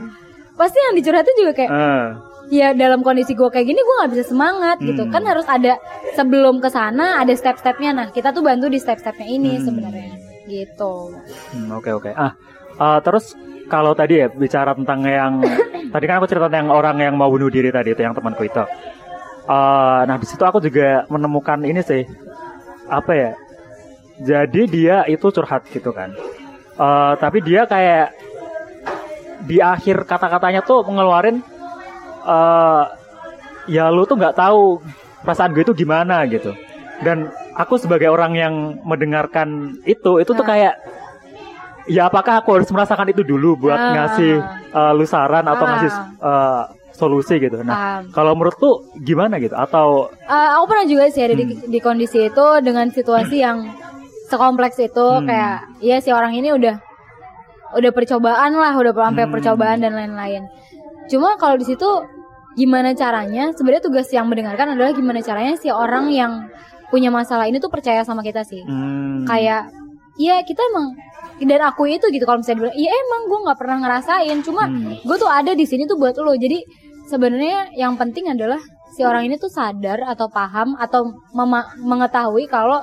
pasti 0.52 0.78
yang 0.80 0.94
dicurhatin 0.94 1.36
juga 1.36 1.52
kayak 1.54 1.70
Eh, 1.70 2.06
ya 2.48 2.68
dalam 2.72 3.00
kondisi 3.00 3.32
gue 3.32 3.46
kayak 3.46 3.62
gini 3.64 3.76
gue 3.76 3.94
nggak 3.96 4.12
bisa 4.12 4.24
semangat 4.26 4.76
gitu 4.80 4.98
Hmm. 5.00 5.10
kan 5.10 5.22
harus 5.22 5.46
ada 5.46 5.78
sebelum 6.12 6.58
ke 6.58 6.68
sana 6.68 7.18
ada 7.18 7.30
step-stepnya 7.30 7.90
nah 7.92 8.06
kita 8.08 8.30
tuh 8.30 8.40
bantu 8.40 8.66
di 8.66 8.76
step-stepnya 8.76 9.26
ini 9.26 9.56
Hmm. 9.56 9.64
sebenarnya 9.64 10.10
gitu 10.44 11.14
hmm, 11.52 11.70
Oke 11.72 11.90
oke. 11.92 12.10
Ah 12.10 12.34
uh, 12.76 12.98
terus 13.00 13.34
kalau 13.66 13.92
tadi 13.92 14.18
ya 14.18 14.28
bicara 14.28 14.74
tentang 14.74 15.02
yang 15.02 15.32
tadi 15.94 16.04
kan 16.04 16.18
aku 16.18 16.26
cerita 16.26 16.46
tentang 16.46 16.70
orang 16.70 16.98
yang 17.00 17.14
mau 17.14 17.26
bunuh 17.26 17.46
diri 17.46 17.70
tadi 17.70 17.92
itu 17.92 18.00
yang 18.00 18.10
temanku 18.10 18.42
itu. 18.42 18.62
Uh, 19.44 20.02
nah 20.02 20.14
di 20.14 20.26
situ 20.26 20.42
aku 20.42 20.58
juga 20.58 21.06
menemukan 21.06 21.62
ini 21.62 21.78
sih 21.78 22.02
apa 22.86 23.12
ya? 23.12 23.30
Jadi 24.16 24.62
dia 24.66 25.04
itu 25.04 25.28
curhat 25.28 25.68
gitu 25.68 25.92
kan. 25.92 26.12
Uh, 26.76 27.16
tapi 27.16 27.40
dia 27.40 27.64
kayak 27.64 28.12
di 29.44 29.60
akhir 29.60 30.04
kata-katanya 30.04 30.60
tuh 30.60 30.80
ngeluarin 30.82 31.40
uh, 32.24 32.84
ya 33.66 33.88
lu 33.88 34.04
tuh 34.04 34.16
nggak 34.16 34.36
tahu 34.36 34.80
perasaan 35.20 35.52
gue 35.52 35.64
itu 35.64 35.74
gimana 35.76 36.24
gitu. 36.28 36.52
Dan 37.00 37.28
aku 37.52 37.76
sebagai 37.76 38.08
orang 38.08 38.32
yang 38.32 38.54
mendengarkan 38.84 39.80
itu 39.84 40.16
itu 40.16 40.32
tuh 40.32 40.40
Nah. 40.40 40.48
kayak 40.48 40.74
ya 41.86 42.08
apakah 42.08 42.40
aku 42.40 42.56
harus 42.60 42.68
merasakan 42.72 43.12
itu 43.12 43.20
dulu 43.22 43.68
buat 43.68 43.76
Ah. 43.76 43.92
ngasih 43.94 44.32
uh, 44.72 44.92
lu 44.96 45.04
saran 45.04 45.44
atau 45.44 45.64
Ah. 45.64 45.70
ngasih 45.76 45.90
uh, 46.18 46.62
solusi 46.90 47.36
gitu. 47.36 47.60
Nah, 47.60 47.76
Paham. 47.76 48.02
kalau 48.10 48.32
menurut 48.32 48.56
lu 48.56 48.72
gimana 48.98 49.36
gitu 49.36 49.52
atau 49.52 50.08
Eh, 50.24 50.48
aku 50.56 50.64
pernah 50.66 50.86
juga 50.88 51.04
sih 51.12 51.20
ada 51.20 51.36
di, 51.36 51.44
Hmm. 51.44 51.68
di 51.68 51.78
kondisi 51.78 52.24
itu 52.24 52.46
dengan 52.64 52.88
situasi 52.88 53.36
yang 53.36 53.68
sekompleks 54.26 54.78
itu 54.78 55.06
Hmm. 55.06 55.24
kayak 55.24 55.56
ya 55.80 55.96
si 55.98 56.10
orang 56.10 56.32
ini 56.32 56.50
udah 56.50 56.76
udah 57.72 57.90
percobaan 57.90 58.54
lah 58.54 58.72
udah 58.72 58.92
sampai 58.92 59.24
Hmm. 59.26 59.32
percobaan 59.32 59.78
dan 59.78 59.92
lain-lain 59.92 60.46
cuma 61.06 61.34
kalau 61.36 61.54
di 61.54 61.64
situ 61.64 61.86
gimana 62.54 62.90
caranya 62.92 63.52
sebenarnya 63.52 63.84
tugas 63.84 64.08
yang 64.10 64.26
mendengarkan 64.26 64.74
adalah 64.74 64.90
gimana 64.90 65.20
caranya 65.20 65.54
si 65.54 65.68
orang 65.68 66.08
yang 66.08 66.48
punya 66.88 67.10
masalah 67.10 67.44
ini 67.44 67.58
tuh 67.58 67.68
percaya 67.68 68.02
sama 68.02 68.22
kita 68.22 68.42
sih 68.42 68.62
hmm, 68.62 69.26
kayak 69.26 69.68
ya 70.16 70.40
kita 70.40 70.62
emang 70.70 70.96
dan 71.36 71.60
aku 71.62 71.84
itu 71.86 72.08
gitu 72.08 72.24
kalau 72.24 72.40
misalnya 72.40 72.64
bilang 72.64 72.76
iya 72.76 72.88
emang 72.88 73.22
gue 73.28 73.38
nggak 73.44 73.58
pernah 73.60 73.76
ngerasain 73.78 74.38
cuma 74.40 74.64
Hmm. 74.64 74.96
gue 74.96 75.16
tuh 75.16 75.28
ada 75.28 75.52
di 75.52 75.62
sini 75.62 75.84
tuh 75.84 75.94
buat 75.94 76.16
lo 76.16 76.32
jadi 76.32 76.64
sebenarnya 77.04 77.76
yang 77.76 77.94
penting 77.94 78.26
adalah 78.26 78.58
si 78.90 79.04
orang 79.04 79.28
ini 79.28 79.36
tuh 79.36 79.52
sadar 79.52 80.00
atau 80.02 80.26
paham 80.26 80.74
atau 80.76 81.04
mema- 81.30 81.76
mengetahui 81.76 82.48
kalau 82.48 82.80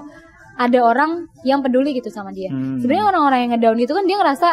ada 0.56 0.80
orang 0.80 1.12
yang 1.42 1.60
peduli 1.60 1.94
gitu 1.94 2.08
sama 2.08 2.30
dia 2.30 2.50
Hmm. 2.50 2.78
sebenarnya 2.78 3.06
orang-orang 3.08 3.40
yang 3.42 3.52
ngedown 3.54 3.78
itu 3.78 3.92
kan 3.92 4.04
dia 4.04 4.18
ngerasa 4.18 4.50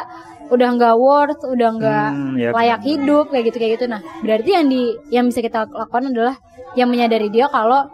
udah 0.48 0.68
nggak 0.72 0.94
worth 0.96 1.42
udah 1.44 1.68
nggak 1.72 2.08
Hmm, 2.10 2.34
ya 2.34 2.48
layak 2.50 2.78
benar. 2.78 2.88
hidup 2.88 3.24
kayak 3.28 3.44
gitu 3.46 3.56
kayak 3.56 3.72
gitu 3.76 3.84
nah 3.86 4.00
berarti 4.20 4.50
yang 4.50 4.66
di 4.66 4.82
yang 5.08 5.24
bisa 5.26 5.40
kita 5.40 5.66
lakukan 5.66 6.10
adalah 6.10 6.34
yang 6.72 6.88
menyadari 6.88 7.28
dia 7.28 7.46
kalau 7.46 7.86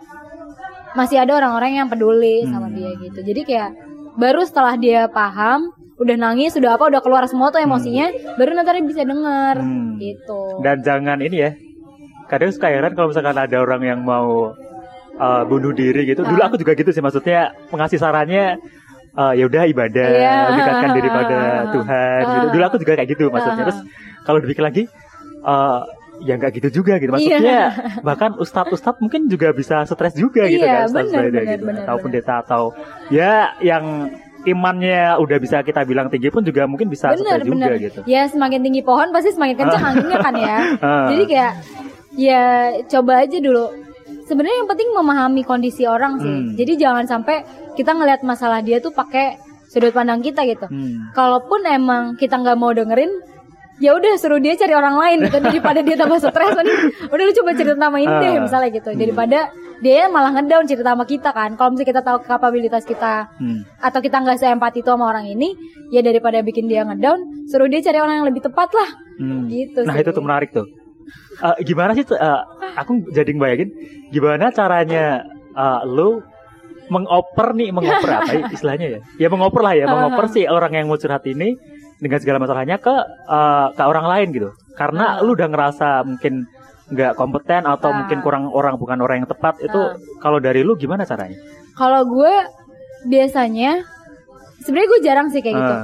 masih 0.93 1.19
ada 1.19 1.37
orang-orang 1.37 1.77
yang 1.77 1.89
peduli 1.89 2.47
sama 2.47 2.67
Hmm. 2.67 2.75
dia 2.75 2.91
gitu 2.99 3.19
jadi 3.23 3.41
kayak 3.43 3.71
baru 4.17 4.41
setelah 4.43 4.75
dia 4.75 5.05
paham 5.07 5.69
udah 5.97 6.17
nangis 6.17 6.53
sudah 6.53 6.77
apa 6.77 6.89
udah 6.89 7.01
keluar 7.01 7.25
semua 7.25 7.49
tuh 7.49 7.59
emosinya 7.59 8.09
baru 8.37 8.53
nanti 8.53 8.81
bisa 8.83 9.03
denger 9.03 9.55
Hmm. 9.59 9.97
gitu 9.97 10.61
Dan 10.61 10.81
jangan 10.81 11.21
ini 11.21 11.37
ya. 11.39 11.51
Kadang 12.27 12.51
suka 12.51 12.67
heran 12.67 12.93
kalau 12.93 13.15
misalkan 13.15 13.39
ada 13.39 13.57
orang 13.57 13.83
yang 13.83 14.01
mau 14.03 14.51
uh, 15.17 15.43
bunuh 15.45 15.73
diri 15.73 16.05
gitu. 16.07 16.23
Dulu 16.23 16.41
aku 16.41 16.57
juga 16.57 16.73
gitu 16.75 16.91
sih 16.91 17.01
maksudnya 17.01 17.53
mengasih 17.69 17.99
sarannya 17.99 18.57
uh, 19.15 19.33
ya 19.33 19.45
udah 19.49 19.63
ibadah, 19.67 20.09
Iya. 20.13 20.37
dekatkan 20.55 20.91
diri 20.95 21.09
pada 21.09 21.39
Tuhan 21.75 22.21
gitu. 22.25 22.47
Dulu 22.57 22.63
aku 22.65 22.77
juga 22.81 22.93
kayak 22.97 23.09
gitu 23.13 23.25
maksudnya. 23.29 23.65
Terus 23.69 23.79
kalau 24.23 24.39
dipikir 24.41 24.63
lagi 24.65 24.83
uh, 25.43 25.81
ya 26.17 26.33
nggak 26.41 26.53
gitu 26.57 26.69
juga 26.81 26.97
gitu. 26.97 27.13
Maksudnya 27.13 27.41
Iya. 27.41 27.67
bahkan 28.09 28.37
ustadz-ustadz 28.37 29.01
mungkin 29.01 29.29
juga 29.29 29.53
bisa 29.53 29.85
stres 29.85 30.17
juga 30.17 30.49
gitu 30.49 30.65
Iya, 30.65 30.89
kan 30.89 30.89
ustadz 30.89 31.11
benar, 31.13 31.23
beda 31.25 31.31
benar, 31.33 31.53
gitu. 31.53 31.65
benar, 31.69 31.83
atau 31.85 31.95
benar. 31.95 32.05
pendeta 32.05 32.35
atau 32.41 32.63
ya 33.13 33.33
yang 33.61 33.85
imannya 34.47 35.19
udah 35.19 35.39
bisa 35.43 35.59
kita 35.61 35.83
bilang 35.83 36.07
tinggi 36.07 36.31
pun 36.31 36.39
juga 36.41 36.71
mungkin 36.71 36.87
bisa 36.87 37.11
bener 37.11 37.43
stres 37.43 37.51
bener 37.51 37.67
juga 37.67 37.75
gitu. 37.83 38.01
ya 38.07 38.31
semakin 38.31 38.63
tinggi 38.63 38.79
pohon 38.87 39.11
pasti 39.11 39.35
semakin 39.35 39.59
kencang 39.59 39.83
anginnya 39.91 40.19
kan 40.23 40.35
ya 40.39 40.59
jadi 41.11 41.23
kayak 41.27 41.53
ya 42.15 42.43
coba 42.87 43.27
aja 43.27 43.39
dulu 43.43 43.67
sebenarnya 44.27 44.57
yang 44.59 44.69
penting 44.69 44.89
memahami 44.91 45.43
kondisi 45.43 45.87
orang 45.87 46.19
sih. 46.19 46.29
Hmm. 46.29 46.53
Jadi 46.53 46.73
jangan 46.77 47.07
sampai 47.07 47.47
kita 47.73 47.91
ngelihat 47.91 48.21
masalah 48.23 48.61
dia 48.61 48.79
tuh 48.79 48.91
pakai 48.91 49.39
sudut 49.65 49.91
pandang 49.91 50.21
kita 50.21 50.43
gitu. 50.45 50.67
Hmm. 50.67 51.11
Kalaupun 51.13 51.63
emang 51.65 52.03
kita 52.15 52.37
nggak 52.37 52.55
mau 52.55 52.71
dengerin, 52.71 53.11
ya 53.77 53.93
udah 53.93 54.17
suruh 54.17 54.39
dia 54.39 54.55
cari 54.55 54.73
orang 54.73 54.97
lain 54.97 55.19
gitu 55.25 55.39
daripada 55.47 55.81
dia 55.81 55.95
tambah 55.95 56.19
stres. 56.19 56.53
Mending, 56.53 56.79
udah 57.07 57.23
lu 57.23 57.33
coba 57.35 57.51
cerita 57.53 57.77
sama 57.77 57.99
ini 57.99 58.15
deh 58.17 58.33
Ah. 58.33 58.41
misalnya 58.41 58.69
gitu. 58.71 58.91
Daripada 58.93 59.39
dia 59.77 60.09
malah 60.09 60.33
ngedown 60.33 60.65
cerita 60.65 60.91
sama 60.91 61.05
kita 61.05 61.31
kan. 61.31 61.53
Kalau 61.55 61.69
misalnya 61.71 61.91
kita 61.91 62.03
tahu 62.03 62.19
kapabilitas 62.23 62.83
kita 62.83 63.29
Hmm. 63.37 63.61
atau 63.79 64.01
kita 64.01 64.17
nggak 64.17 64.39
seempati 64.39 64.81
itu 64.81 64.89
sama 64.89 65.07
orang 65.07 65.27
ini, 65.27 65.53
ya 65.89 66.01
daripada 66.01 66.41
bikin 66.41 66.65
dia 66.65 66.83
ngedown, 66.83 67.47
suruh 67.47 67.67
dia 67.67 67.79
cari 67.81 67.99
orang 67.99 68.17
yang 68.17 68.27
lebih 68.27 68.41
tepat 68.43 68.73
lah. 68.73 68.89
Hmm. 69.17 69.45
Gitu 69.47 69.85
Nah 69.85 69.93
sih. 69.93 70.03
itu 70.03 70.11
tuh 70.11 70.25
menarik 70.25 70.51
tuh. 70.51 70.65
Eh, 71.37 71.57
gimana 71.63 71.93
sih? 71.93 72.03
eh, 72.03 72.41
aku 72.75 73.07
jadi 73.11 73.31
ngebayangin 73.31 73.71
gimana 74.11 74.51
caranya 74.51 75.23
eh, 75.53 75.81
lu 75.87 76.21
mengoper 76.87 77.51
nih, 77.53 77.75
mengoper 77.75 78.11
apa 78.13 78.31
ya 78.31 78.41
istilahnya 78.49 78.87
ya? 78.89 79.01
Ya 79.19 79.29
mengoper 79.29 79.61
lah 79.61 79.75
ya, 79.75 79.85
mengoper 79.87 80.31
sih 80.31 80.47
orang 80.47 80.71
yang 80.73 80.87
mau 80.87 80.95
curhat 80.95 81.27
ini 81.27 81.59
dengan 81.97 82.19
segala 82.19 82.39
masalahnya 82.39 82.79
ke 82.79 82.95
eh, 83.27 83.67
ke 83.73 83.83
orang 83.83 84.07
lain 84.07 84.29
gitu. 84.31 84.51
Karena 84.75 85.17
Ah. 85.17 85.25
lu 85.25 85.33
udah 85.33 85.49
ngerasa 85.49 86.05
mungkin 86.05 86.47
nggak 86.87 87.17
kompeten 87.17 87.65
atau 87.65 87.91
Ah. 87.91 87.97
mungkin 87.97 88.19
kurang 88.21 88.47
orang 88.49 88.77
bukan 88.77 89.01
orang 89.01 89.23
yang 89.23 89.29
tepat 89.29 89.59
itu 89.59 89.75
Ah. 89.77 89.97
kalau 90.21 90.39
dari 90.39 90.63
lu 90.63 90.77
gimana 90.77 91.03
caranya? 91.03 91.35
Kalau 91.75 92.07
gue 92.07 92.35
biasanya 93.05 93.83
sebenarnya 94.61 94.89
gue 94.89 95.01
jarang 95.03 95.29
sih 95.29 95.41
kayak 95.41 95.57
gitu. 95.57 95.75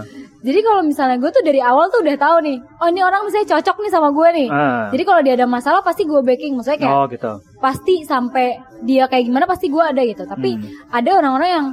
Jadi 0.43 0.59
kalau 0.59 0.83
misalnya 0.83 1.23
gue 1.23 1.31
tuh 1.31 1.43
dari 1.47 1.63
awal 1.63 1.87
tuh 1.87 2.03
udah 2.03 2.19
tahu 2.19 2.43
nih, 2.43 2.59
oh 2.83 2.91
ini 2.91 2.99
orang 2.99 3.23
misalnya 3.23 3.47
cocok 3.55 3.77
nih 3.79 3.93
sama 3.95 4.11
gue 4.11 4.29
nih. 4.43 4.49
Ah. 4.51 4.91
Jadi 4.91 5.03
kalau 5.07 5.21
dia 5.23 5.35
ada 5.39 5.47
masalah 5.47 5.87
pasti 5.87 6.03
gue 6.03 6.19
backing, 6.19 6.59
maksudnya 6.59 6.83
kayak 6.83 6.95
oh 6.99 7.07
gitu. 7.07 7.33
pasti 7.63 8.03
sampai 8.03 8.59
dia 8.83 9.07
kayak 9.07 9.31
gimana 9.31 9.47
pasti 9.47 9.71
gue 9.71 9.79
ada 9.79 10.03
gitu. 10.03 10.27
Tapi 10.27 10.59
Hmm. 10.59 10.67
ada 10.91 11.11
orang-orang 11.15 11.51
yang 11.51 11.67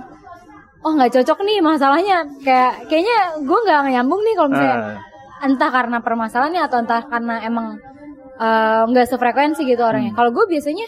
oh 0.85 0.91
nggak 0.93 1.11
cocok 1.11 1.41
nih 1.43 1.57
masalahnya, 1.59 2.17
kayak 2.45 2.85
kayaknya 2.85 3.17
gue 3.41 3.59
nggak 3.65 3.79
nyambung 3.89 4.21
nih 4.21 4.33
kalau 4.37 4.49
misalnya 4.53 4.77
Ah. 4.77 4.97
entah 5.49 5.69
karena 5.73 5.97
permasalahannya 5.99 6.61
atau 6.61 6.77
entah 6.79 7.01
karena 7.09 7.35
emang 7.41 7.67
eh, 8.39 8.81
nggak 8.85 9.09
sefrekuensi 9.09 9.65
gitu 9.65 9.81
orangnya. 9.81 10.13
Hmm. 10.13 10.17
Kalau 10.21 10.29
gue 10.29 10.45
biasanya 10.45 10.87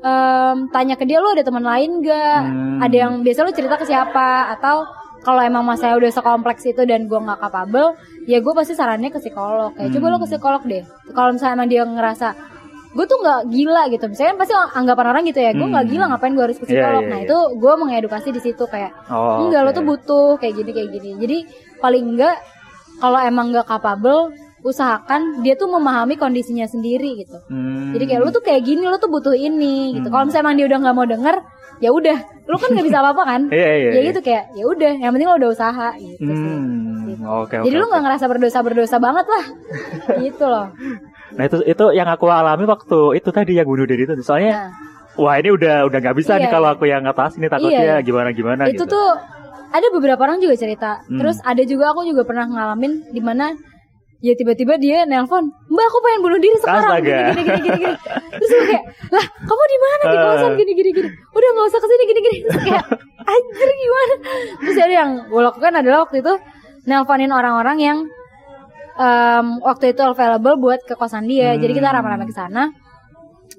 em, 0.00 0.56
tanya 0.72 0.94
ke 0.96 1.04
dia 1.04 1.20
lo 1.20 1.30
ada 1.30 1.44
teman 1.44 1.60
lain 1.60 2.00
gak? 2.00 2.40
Hmm. 2.40 2.80
Ada 2.80 2.96
yang 2.96 3.12
biasa 3.20 3.44
lo 3.44 3.52
cerita 3.52 3.76
ke 3.76 3.84
siapa? 3.84 4.48
Atau 4.56 4.84
kalau 5.20 5.40
emang 5.40 5.62
masalah 5.62 5.96
udah 5.96 6.08
sekompleks 6.08 6.64
itu 6.64 6.82
dan 6.82 7.04
gue 7.04 7.16
nggak 7.16 7.38
kapabel, 7.38 7.92
ya 8.24 8.38
gue 8.38 8.52
pasti 8.52 8.72
sarannya 8.72 9.08
ke 9.08 9.18
psikolog. 9.18 9.72
Kayak 9.74 9.90
coba 9.92 10.06
lo 10.06 10.16
ke 10.16 10.20
Hmm. 10.20 10.32
psikolog 10.32 10.62
deh. 10.64 10.82
Kalau 11.10 11.30
misalnya 11.32 11.54
emang 11.54 11.68
dia 11.68 11.82
ngerasa 11.82 12.28
gue 12.90 13.06
tuh 13.06 13.18
nggak 13.18 13.40
gila 13.46 13.82
gitu, 13.86 14.04
misalnya 14.06 14.34
pasti 14.34 14.50
anggapan 14.50 15.06
orang 15.08 15.22
gitu 15.22 15.38
ya, 15.38 15.52
gue 15.52 15.62
nggak 15.62 15.84
Hmm. 15.86 15.92
gila 15.94 16.04
ngapain 16.10 16.32
gue 16.32 16.42
harus 16.42 16.58
ke 16.58 16.64
Iya, 16.64 16.72
psikolog. 16.74 17.02
iya, 17.02 17.10
nah 17.10 17.18
iya. 17.18 17.26
itu 17.26 17.36
gue 17.54 17.72
mengedukasi 17.76 18.28
di 18.30 18.40
situ 18.40 18.64
kayak 18.66 18.90
Oh, 19.06 19.46
enggak 19.46 19.60
lo 19.62 19.70
oke. 19.70 19.76
tuh 19.78 19.84
butuh 19.86 20.30
kayak 20.36 20.54
gini 20.56 20.70
kayak 20.70 20.90
gini. 20.90 21.10
Jadi 21.16 21.38
paling 21.78 22.04
enggak 22.10 22.34
kalau 22.98 23.18
emang 23.18 23.48
nggak 23.48 23.64
kapabel, 23.64 24.34
usahakan 24.60 25.40
dia 25.40 25.54
tuh 25.54 25.68
memahami 25.68 26.14
kondisinya 26.14 26.64
sendiri 26.64 27.16
gitu. 27.18 27.38
Hmm. 27.46 27.92
Jadi 27.92 28.04
kayak 28.06 28.20
lu 28.20 28.30
tuh 28.30 28.42
kayak 28.42 28.60
gini, 28.60 28.84
lu 28.84 28.96
tuh 28.96 29.08
butuh 29.08 29.32
ini 29.32 29.94
gitu. 29.94 30.04
Hmm. 30.04 30.12
Kalau 30.12 30.24
misalnya 30.26 30.44
emang 30.44 30.56
dia 30.56 30.66
udah 30.66 30.78
nggak 30.80 30.96
mau 30.96 31.06
denger, 31.06 31.36
ya 31.80 31.90
udah, 31.90 32.18
lu 32.46 32.56
kan 32.60 32.68
nggak 32.76 32.86
bisa 32.86 32.98
apa-apa 33.00 33.22
kan? 33.24 33.40
Iya, 33.56 33.70
iya, 33.72 33.90
ya 33.90 34.00
iya. 34.00 34.08
gitu 34.12 34.20
kayak, 34.20 34.44
ya 34.52 34.64
udah, 34.68 34.92
yang 35.00 35.10
penting 35.16 35.28
lo 35.28 35.36
udah 35.40 35.50
usaha 35.50 35.88
gitu 35.96 36.32
sih. 36.32 36.50
Hmm. 36.54 37.08
Gitu. 37.08 37.22
Oke, 37.24 37.54
oke. 37.58 37.64
Jadi 37.66 37.74
lu 37.76 37.84
oke. 37.84 37.90
nggak 37.90 38.02
ngerasa 38.06 38.24
berdosa 38.30 38.58
berdosa 38.62 38.96
banget 39.02 39.26
lah, 39.26 39.44
gitu 40.24 40.44
loh. 40.46 40.66
Nah 41.34 41.44
itu 41.46 41.56
itu 41.64 41.84
yang 41.94 42.08
aku 42.10 42.26
alami 42.28 42.64
waktu 42.66 42.98
itu 43.18 43.28
tadi 43.32 43.52
yang 43.58 43.66
bunuh 43.66 43.86
diri 43.88 44.04
itu. 44.06 44.14
Soalnya 44.22 44.70
Nah, 44.70 44.70
wah 45.18 45.34
ini 45.38 45.50
udah 45.50 45.86
udah 45.90 45.98
nggak 45.98 46.16
bisa 46.16 46.38
nih 46.38 46.46
Iya, 46.48 46.54
kalau 46.54 46.68
iya. 46.70 46.74
aku 46.78 46.84
yang 46.86 47.02
atas 47.06 47.34
ini 47.38 47.46
takutnya 47.50 47.82
Iya, 47.82 47.94
iya. 47.98 48.06
gimana 48.06 48.30
gimana 48.30 48.62
itu 48.70 48.82
gitu. 48.82 48.94
tuh 48.94 49.08
ada 49.70 49.86
beberapa 49.94 50.20
orang 50.26 50.42
juga 50.42 50.54
cerita. 50.58 51.02
Hmm. 51.06 51.18
Terus 51.22 51.38
ada 51.46 51.62
juga 51.62 51.94
aku 51.94 52.02
juga 52.06 52.22
pernah 52.26 52.46
ngalamin 52.50 53.14
di 53.14 53.20
mana 53.22 53.54
ya 54.20 54.32
tiba-tiba 54.36 54.76
dia 54.76 55.08
nelpon, 55.08 55.48
mbak 55.48 55.84
aku 55.88 55.98
pengen 56.00 56.20
bunuh 56.20 56.38
diri 56.38 56.56
sekarang, 56.60 57.00
gini 57.00 57.08
gini 57.08 57.40
gini 57.40 57.60
gini 57.64 57.78
gini. 57.80 57.94
Terus 58.36 58.50
gue 58.52 58.64
kayak, 58.68 58.84
lah 59.08 59.24
kamu 59.24 59.62
di 59.64 59.78
mana 59.80 60.02
di 60.04 60.16
kosan 60.20 60.50
Eh. 60.52 60.56
gini 60.60 60.72
gini 60.76 60.90
gini. 60.92 61.08
Udah 61.08 61.48
nggak 61.50 61.66
usah 61.68 61.80
ke 61.80 61.88
sini 61.88 62.02
gini 62.04 62.20
gini. 62.20 62.38
Terus 62.44 62.62
kayak, 62.62 62.84
anjir 63.24 63.68
gimana? 63.72 64.14
Terus 64.60 64.76
ada 64.76 64.94
yang 64.94 65.10
gue 65.24 65.40
lakukan 65.40 65.72
adalah 65.72 65.98
waktu 66.04 66.16
itu 66.20 66.32
nelponin 66.84 67.32
orang-orang 67.32 67.76
yang 67.80 67.98
em, 68.96 69.46
waktu 69.64 69.84
itu 69.92 70.02
available 70.04 70.56
buat 70.60 70.80
ke 70.84 70.94
kosan 70.94 71.24
dia. 71.24 71.56
Jadi 71.56 71.72
kita 71.72 71.88
Hmm. 71.88 71.96
rame-rame 72.00 72.28
ke 72.28 72.34
sana. 72.36 72.68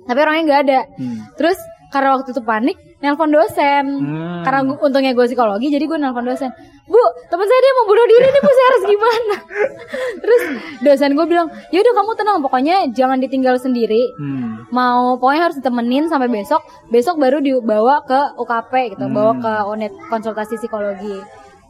Tapi 0.06 0.18
orangnya 0.18 0.44
nggak 0.46 0.62
ada. 0.66 0.80
Hmm. 0.98 1.18
Terus 1.38 1.58
karena 1.90 2.14
waktu 2.14 2.30
itu 2.32 2.42
panik, 2.42 2.78
nelpon 3.02 3.30
dosen. 3.30 3.86
Hmm. 3.98 4.42
Karena 4.42 4.62
gua- 4.64 4.80
untungnya 4.80 5.12
gue 5.12 5.26
psikologi, 5.26 5.68
jadi 5.68 5.84
gue 5.84 5.98
nelpon 5.98 6.24
dosen. 6.24 6.50
Bu, 6.84 7.00
teman 7.28 7.44
saya 7.44 7.60
dia 7.60 7.74
mau 7.74 7.86
bunuh 7.86 8.06
diri 8.06 8.28
nih, 8.28 8.40
bu 8.40 8.50
saya 8.50 8.68
harus 8.68 8.84
gimana? 8.86 9.36
Terus 10.24 10.42
dosen 10.82 11.12
gue 11.12 11.26
bilang, 11.26 11.48
ya 11.70 11.80
udah 11.80 11.94
kamu 11.94 12.12
tenang, 12.14 12.38
pokoknya 12.40 12.76
jangan 12.90 13.18
ditinggal 13.18 13.56
sendiri. 13.58 14.12
Hmm. 14.16 14.68
Mau 14.70 15.18
pokoknya 15.18 15.42
harus 15.44 15.58
ditemenin 15.58 16.06
sampai 16.06 16.28
besok. 16.28 16.62
Besok 16.88 17.16
baru 17.18 17.40
dibawa 17.40 18.02
ke 18.02 18.20
UKP 18.38 18.72
gitu, 18.92 19.06
Hmm. 19.06 19.14
bawa 19.14 19.32
ke 19.36 19.52
unit 19.70 19.92
konsultasi 20.08 20.56
psikologi. 20.56 21.20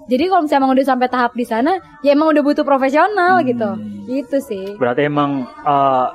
Jadi 0.02 0.24
kalau 0.26 0.42
misalnya 0.42 0.62
emang 0.62 0.74
udah 0.74 0.88
sampai 0.88 1.08
tahap 1.08 1.32
di 1.32 1.46
sana, 1.46 1.72
ya 2.02 2.12
emang 2.12 2.34
udah 2.34 2.42
butuh 2.42 2.66
profesional 2.66 3.38
Hmm. 3.38 3.46
gitu. 3.46 3.70
Gitu 4.10 4.38
sih. 4.42 4.66
Berarti 4.76 5.06
emang 5.06 5.46
eh, 5.46 6.06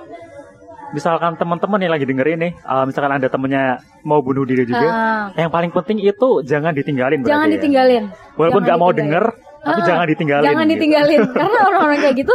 misalkan 0.97 1.37
teman-teman 1.37 1.77
yang 1.79 1.93
lagi 1.93 2.03
dengerin 2.03 2.39
nih, 2.41 2.53
eh, 2.57 2.85
misalkan 2.85 3.13
ada 3.13 3.29
temennya 3.29 3.65
mau 4.01 4.19
bunuh 4.19 4.43
diri 4.43 4.65
juga, 4.65 4.89
Ah, 4.89 5.25
yang 5.37 5.53
paling 5.53 5.69
penting 5.69 6.01
itu 6.01 6.29
jangan 6.43 6.73
ditinggalin. 6.73 7.21
jangan 7.21 7.47
ya. 7.47 7.55
ditinggalin. 7.55 8.05
Walaupun 8.35 8.65
Jangan 8.65 8.67
nggak 8.67 8.79
mau 8.81 8.91
denger, 8.91 9.25
tapi 9.61 9.81
Ah, 9.81 9.87
jangan 9.87 10.07
ditinggalin. 10.07 10.47
Jangan 10.47 10.65
gitu. 10.65 10.73
ditinggalin 10.73 11.21
karena 11.37 11.59
orang-orang 11.63 11.99
kayak 12.01 12.17
gitu 12.17 12.35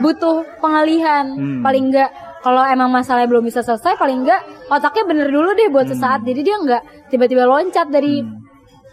butuh 0.00 0.36
pengalihan. 0.58 1.24
Hmm. 1.30 1.60
Paling 1.60 1.84
enggak 1.86 2.10
kalau 2.38 2.62
emang 2.64 2.88
masalahnya 2.88 3.28
belum 3.28 3.44
bisa 3.44 3.60
selesai, 3.60 3.94
paling 3.94 4.24
enggak 4.24 4.40
otaknya 4.66 5.04
bener 5.04 5.28
dulu 5.28 5.52
deh 5.52 5.68
buat 5.68 5.84
Hmm. 5.84 5.92
sesaat. 5.92 6.20
Jadi 6.22 6.40
dia 6.42 6.56
enggak 6.56 6.82
tiba-tiba 7.08 7.44
loncat 7.44 7.86
dari 7.88 8.24
Hmm. 8.24 8.40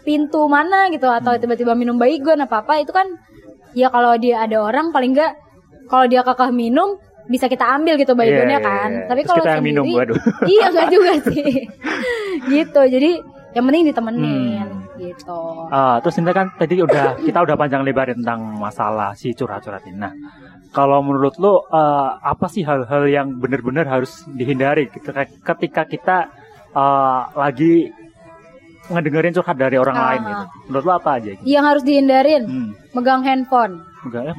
pintu 0.02 0.46
mana 0.46 0.86
gitu 0.88 1.06
atau 1.06 1.34
tiba-tiba 1.34 1.72
minum 1.72 1.96
baygon 1.96 2.38
apa 2.38 2.62
apa 2.62 2.78
itu 2.78 2.90
kan 2.90 3.10
ya 3.72 3.88
kalau 3.88 4.14
dia 4.14 4.38
ada 4.40 4.60
orang 4.60 4.90
paling 4.90 5.10
enggak 5.12 5.34
kalau 5.86 6.06
dia 6.06 6.22
kakak 6.22 6.50
minum 6.50 6.94
bisa 7.26 7.46
kita 7.46 7.66
ambil 7.72 7.94
gitu 7.94 8.12
baygonnya 8.12 8.56
Iya, 8.56 8.62
iya, 8.62 8.68
kan. 8.68 8.90
iya. 8.92 9.06
Tapi 9.06 9.20
Terus 9.20 9.30
kalau 9.32 9.44
sendiri 9.44 9.64
minum, 9.64 9.84
waduh. 9.88 10.16
iya 10.52 10.64
enggak 10.68 10.88
juga 10.88 11.12
sih. 11.24 11.50
gitu. 12.54 12.80
Jadi 12.82 13.10
yang 13.52 13.64
penting 13.64 13.84
ditemenin 13.84 14.68
Hmm. 14.68 14.84
gitu. 14.96 15.40
Ah, 15.68 15.96
terus 15.98 16.16
ini 16.16 16.30
kan 16.30 16.52
tadi 16.52 16.76
udah 16.78 17.18
kita 17.18 17.38
udah 17.40 17.54
panjang 17.54 17.82
lebar 17.82 18.12
tentang 18.12 18.40
masalah 18.54 19.12
si 19.12 19.32
curhat-curhat 19.32 19.84
ini. 19.84 19.96
Nah, 19.96 20.12
kalau 20.70 21.00
menurut 21.00 21.36
lo 21.36 21.64
eh, 21.64 22.10
apa 22.16 22.46
sih 22.46 22.62
hal-hal 22.62 23.04
yang 23.06 23.34
benar-benar 23.34 23.84
harus 23.86 24.24
dihindari 24.26 24.86
ketika, 24.86 25.24
ketika 25.24 25.82
kita 25.84 26.16
eh, 26.70 27.20
lagi 27.34 27.90
ngedengerin 28.86 29.34
curhat 29.34 29.56
dari 29.56 29.76
orang 29.76 29.94
Ah. 29.94 30.04
lain 30.06 30.20
gitu? 30.22 30.44
Menurut 30.68 30.84
lo 30.84 30.92
apa 30.94 31.10
aja? 31.16 31.28
Gitu? 31.32 31.42
Yang 31.44 31.64
harus 31.66 31.82
dihindarin 31.82 32.42
Hmm, 32.44 32.70
megang 32.92 33.22
handphone. 33.22 33.72
Enggak 34.06 34.24
ya? 34.24 34.34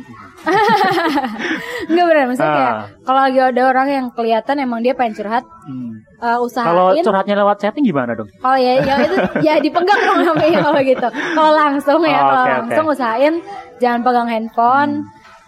Enggak 1.88 2.06
benar 2.06 2.24
maksudnya 2.26 2.48
Ah. 2.48 2.56
kayak 2.56 2.76
kalau 3.04 3.20
lagi 3.22 3.40
ada 3.42 3.62
orang 3.66 3.88
yang 3.88 4.06
kelihatan 4.12 4.56
emang 4.60 4.80
dia 4.82 4.94
pengen 4.94 5.14
curhat, 5.14 5.44
Hmm. 5.64 6.04
uh, 6.18 6.40
Kalau 6.40 6.44
usahain. 6.46 7.04
curhatnya 7.04 7.36
lewat 7.38 7.58
chatting 7.60 7.84
gimana 7.84 8.12
dong? 8.14 8.30
Kalau 8.34 8.58
ya, 8.58 8.74
ya 8.80 8.94
itu 9.02 9.16
ya 9.48 9.54
dipegang 9.58 10.02
dong 10.02 10.20
namanya 10.24 10.58
kalau 10.62 10.82
gitu. 10.82 11.08
Kalau 11.10 11.52
langsung 11.54 12.00
ya, 12.02 12.16
Oh, 12.16 12.26
kalau 12.26 12.44
oke, 12.44 12.54
langsung 12.54 12.86
oke. 12.86 12.94
usahain 12.94 13.34
jangan 13.78 14.00
pegang 14.02 14.28
handphone. 14.28 14.92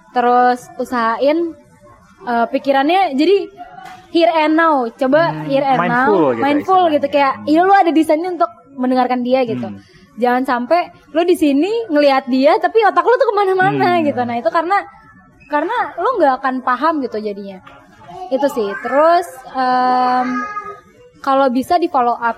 Terus 0.09 0.59
usahain 0.75 1.53
uh, 2.23 2.45
pikirannya 2.45 3.13
jadi 3.13 3.37
here 4.09 4.31
and 4.31 4.55
now. 4.55 4.89
Coba 4.91 5.29
Hmm, 5.31 5.45
here 5.45 5.61
and 5.63 5.77
mindful 5.77 6.17
now, 6.17 6.31
gitu 6.31 6.41
mindful 6.41 6.83
gitu 6.89 7.07
kayak 7.07 7.33
iya 7.45 7.61
lu 7.61 7.71
ada 7.71 7.89
di 7.89 8.01
sana 8.01 8.27
untuk 8.27 8.49
mendengarkan 8.73 9.21
dia 9.21 9.43
gitu. 9.43 9.69
Hmm. 9.69 9.79
Jangan 10.19 10.43
sampai 10.43 10.91
lu 11.15 11.23
di 11.23 11.33
sini 11.33 11.87
ngelihat 11.87 12.27
dia 12.27 12.59
tapi 12.59 12.83
otak 12.83 13.01
lu 13.01 13.15
tuh 13.15 13.27
ke 13.31 13.35
mana-mana 13.35 13.97
Hmm. 13.97 14.05
gitu. 14.05 14.21
Nah 14.21 14.35
itu 14.35 14.51
karena 14.51 14.83
karena 15.47 15.95
lu 15.95 16.19
nggak 16.19 16.43
akan 16.43 16.55
paham 16.61 16.99
gitu 16.99 17.17
jadinya. 17.17 17.63
Itu 18.27 18.45
sih. 18.51 18.67
Terus 18.83 19.25
em, 19.55 20.27
kalau 21.19 21.47
bisa 21.49 21.79
di 21.79 21.87
follow 21.87 22.13
up. 22.13 22.35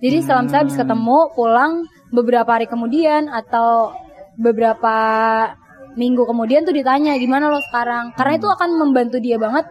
Jadi 0.00 0.24
setelah 0.24 0.42
misalnya 0.42 0.64
habis 0.64 0.80
ketemu 0.80 1.18
pulang 1.36 1.72
beberapa 2.08 2.48
hari 2.48 2.64
kemudian 2.64 3.28
atau 3.28 3.92
beberapa 4.34 4.96
minggu 5.92 6.24
kemudian 6.24 6.64
tuh 6.64 6.72
ditanya 6.72 7.20
gimana 7.20 7.52
lo 7.52 7.60
sekarang. 7.68 8.16
Karena 8.16 8.40
itu 8.40 8.48
akan 8.48 8.80
membantu 8.80 9.20
dia 9.20 9.36
banget 9.36 9.68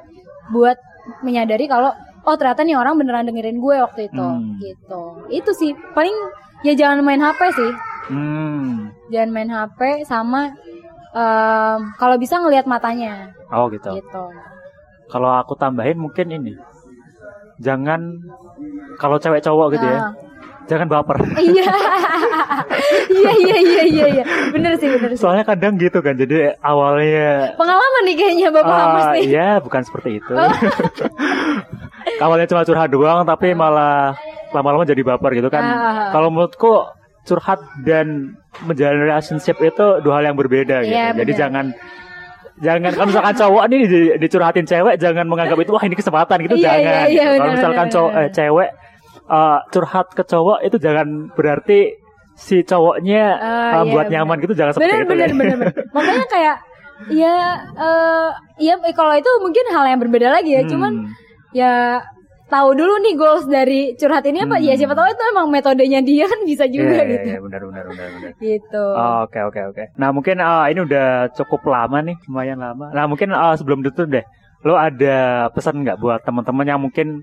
buat 0.53 0.77
menyadari 1.25 1.65
kalau 1.65 1.89
oh 2.23 2.35
ternyata 2.37 2.61
nih 2.61 2.77
orang 2.77 2.99
beneran 2.99 3.25
dengerin 3.25 3.57
gue 3.57 3.75
waktu 3.81 4.01
itu 4.05 4.21
Hmm. 4.21 4.61
gitu. 4.61 5.01
Itu 5.33 5.51
sih 5.57 5.73
paling 5.97 6.13
ya 6.61 6.73
jangan 6.73 6.99
main 6.99 7.19
HP 7.19 7.39
sih. 7.51 7.71
Hmm. 8.07 8.89
Jangan 9.07 9.29
main 9.29 9.49
HP 9.49 9.79
sama 10.03 10.49
em, 11.11 11.79
kalau 11.95 12.15
bisa 12.15 12.37
ngelihat 12.37 12.65
matanya 12.65 13.29
Oh 13.47 13.65
gitu. 13.67 13.89
gitu. 13.91 14.23
Kalau 15.07 15.33
aku 15.33 15.53
tambahin 15.55 15.97
mungkin 15.97 16.29
ini. 16.29 16.53
jangan 17.59 17.99
kalau 18.95 19.17
cewek 19.17 19.41
cowok 19.41 19.75
gitu 19.75 19.83
ya 19.83 19.99
Ah. 19.99 20.11
jangan 20.65 20.87
baper 20.87 21.19
Iya. 21.43 21.67
Iya 23.11 23.33
iya 23.35 23.57
iya 23.59 23.83
iya 23.85 24.05
iya. 24.09 24.23
Bener 24.49 24.73
sih 24.75 24.87
bener 24.87 25.11
sih. 25.11 25.19
soalnya 25.19 25.43
kadang 25.43 25.75
gitu 25.75 25.99
kan 25.99 26.15
jadi 26.15 26.55
awalnya 26.59 27.51
Pengalaman 27.53 28.01
nih 28.05 28.15
kayaknya 28.15 28.47
Bapak 28.49 28.69
Ah, 28.69 28.79
Hamas 28.85 29.05
nih. 29.11 29.23
Iya, 29.27 29.49
bukan 29.59 29.81
seperti 29.81 30.09
itu. 30.17 30.31
Oh. 30.31 30.47
Awalnya 32.23 32.47
cuma 32.47 32.63
curhat 32.63 32.89
doang, 32.89 33.23
tapi 33.23 33.51
malah 33.51 34.15
lama-lama 34.51 34.83
jadi 34.83 35.01
baper 35.01 35.31
gitu 35.33 35.49
kan. 35.49 35.63
Ah. 35.63 36.09
Kalau 36.11 36.29
menurutku 36.29 36.85
curhat 37.23 37.61
dan 37.83 38.33
menjalin 38.65 39.05
relationship 39.05 39.59
itu 39.59 39.85
dua 40.01 40.19
hal 40.21 40.33
yang 40.33 40.37
berbeda 40.39 40.81
gitu. 40.81 40.95
Iya, 40.95 41.13
Jadi 41.13 41.31
benar. 41.31 41.41
jangan 41.45 41.65
jangan 42.59 42.91
kalau 42.91 43.07
misalkan 43.07 43.35
cowok 43.37 43.63
nih 43.71 43.79
di- 43.87 44.13
dicurhatin 44.19 44.65
cewek 44.65 44.95
jangan 44.99 45.25
menganggap 45.29 45.55
itu 45.55 45.71
wah 45.71 45.83
ini 45.83 45.95
kesempatan 45.95 46.37
gitu 46.43 46.55
Iya, 46.57 46.65
jangan. 46.65 46.83
iya, 46.83 46.99
iya, 47.07 47.23
gitu. 47.23 47.39
Kalau 47.39 47.53
misalkan 47.53 47.87
cowok 47.87 48.11
eh, 48.17 48.29
cewek 48.33 48.69
eh, 49.29 49.59
curhat 49.69 50.07
ke 50.11 50.23
cowok 50.25 50.57
itu 50.65 50.77
jangan 50.77 51.07
berarti 51.33 51.79
si 52.35 52.63
cowoknya 52.63 53.23
eh, 53.37 53.71
iya, 53.77 53.79
buat 53.87 54.05
benar. 54.07 54.13
nyaman 54.25 54.37
gitu 54.41 54.53
jangan 54.55 54.71
seperti 54.73 54.89
Bener 54.89 55.03
itu. 55.03 55.11
bener 55.11 55.27
ya. 55.29 55.35
bener 55.35 55.55
bener. 55.59 55.73
Makanya 55.95 56.25
kayak 56.27 56.55
ya 57.07 57.35
eh 57.79 58.29
ya 58.59 58.73
kalau 58.91 59.13
itu 59.15 59.31
mungkin 59.39 59.63
hal 59.71 59.85
yang 59.87 59.99
berbeda 60.01 60.27
lagi 60.27 60.51
ya. 60.57 60.61
Hmm. 60.65 60.71
Cuman 60.71 60.91
ya 61.53 62.01
tahu 62.49 62.69
dulu 62.73 62.93
nih 62.99 63.13
goals 63.13 63.45
dari 63.45 63.93
curhat 63.93 64.25
ini 64.25 64.41
apa? 64.41 64.57
Hmm. 64.57 64.65
Ya 64.65 64.73
siapa 64.73 64.91
tahu 64.91 65.05
itu 65.05 65.23
emang 65.29 65.47
metodenya 65.47 66.01
dia 66.01 66.25
kan 66.25 66.41
bisa 66.43 66.65
juga 66.65 66.97
Iya, 66.97 67.03
iya, 67.03 67.13
gitu. 67.13 67.27
iya, 67.27 67.39
benar 67.39 67.61
benar 67.63 67.83
benar 67.87 68.07
benar. 68.11 68.31
Gitu. 68.35 68.83
Oh, 68.83 69.17
Oke 69.23 69.39
oke 69.39 69.61
oke. 69.69 69.83
Nah 69.95 70.09
mungkin 70.09 70.37
uh, 70.37 70.65
ini 70.65 70.79
udah 70.81 71.07
cukup 71.31 71.61
lama 71.65 72.01
nih, 72.01 72.17
lumayan 72.25 72.57
lama. 72.57 72.89
Nah 72.89 73.05
mungkin 73.05 73.29
uh, 73.31 73.53
sebelum 73.53 73.79
itu 73.81 74.03
deh, 74.03 74.25
lo 74.61 74.73
ada 74.73 75.17
pesan 75.49 75.79
nggak 75.79 75.97
buat 75.97 76.19
teman-teman 76.21 76.65
yang 76.65 76.79
mungkin 76.79 77.21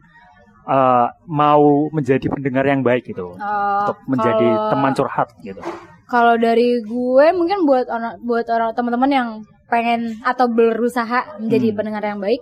uh, 0.65 1.11
mau 1.27 1.91
menjadi 1.91 2.27
pendengar 2.27 2.63
yang 2.63 2.81
baik 2.81 3.05
gitu, 3.05 3.35
Oh, 3.35 3.79
untuk 3.83 3.99
menjadi 4.07 4.47
kalau- 4.47 4.71
teman 4.71 4.93
curhat 4.93 5.29
gitu. 5.41 5.61
Kalau 6.07 6.39
dari 6.39 6.79
gue 6.81 7.27
mungkin 7.35 7.67
buat 7.67 7.91
orang 7.91 8.23
buat 8.23 8.47
orang 8.47 8.71
teman-teman 8.73 9.11
yang 9.11 9.29
pengen 9.67 10.23
atau 10.23 10.47
berusaha 10.47 11.35
menjadi 11.37 11.75
Hmm. 11.75 11.77
pendengar 11.77 12.03
yang 12.05 12.23
baik, 12.23 12.39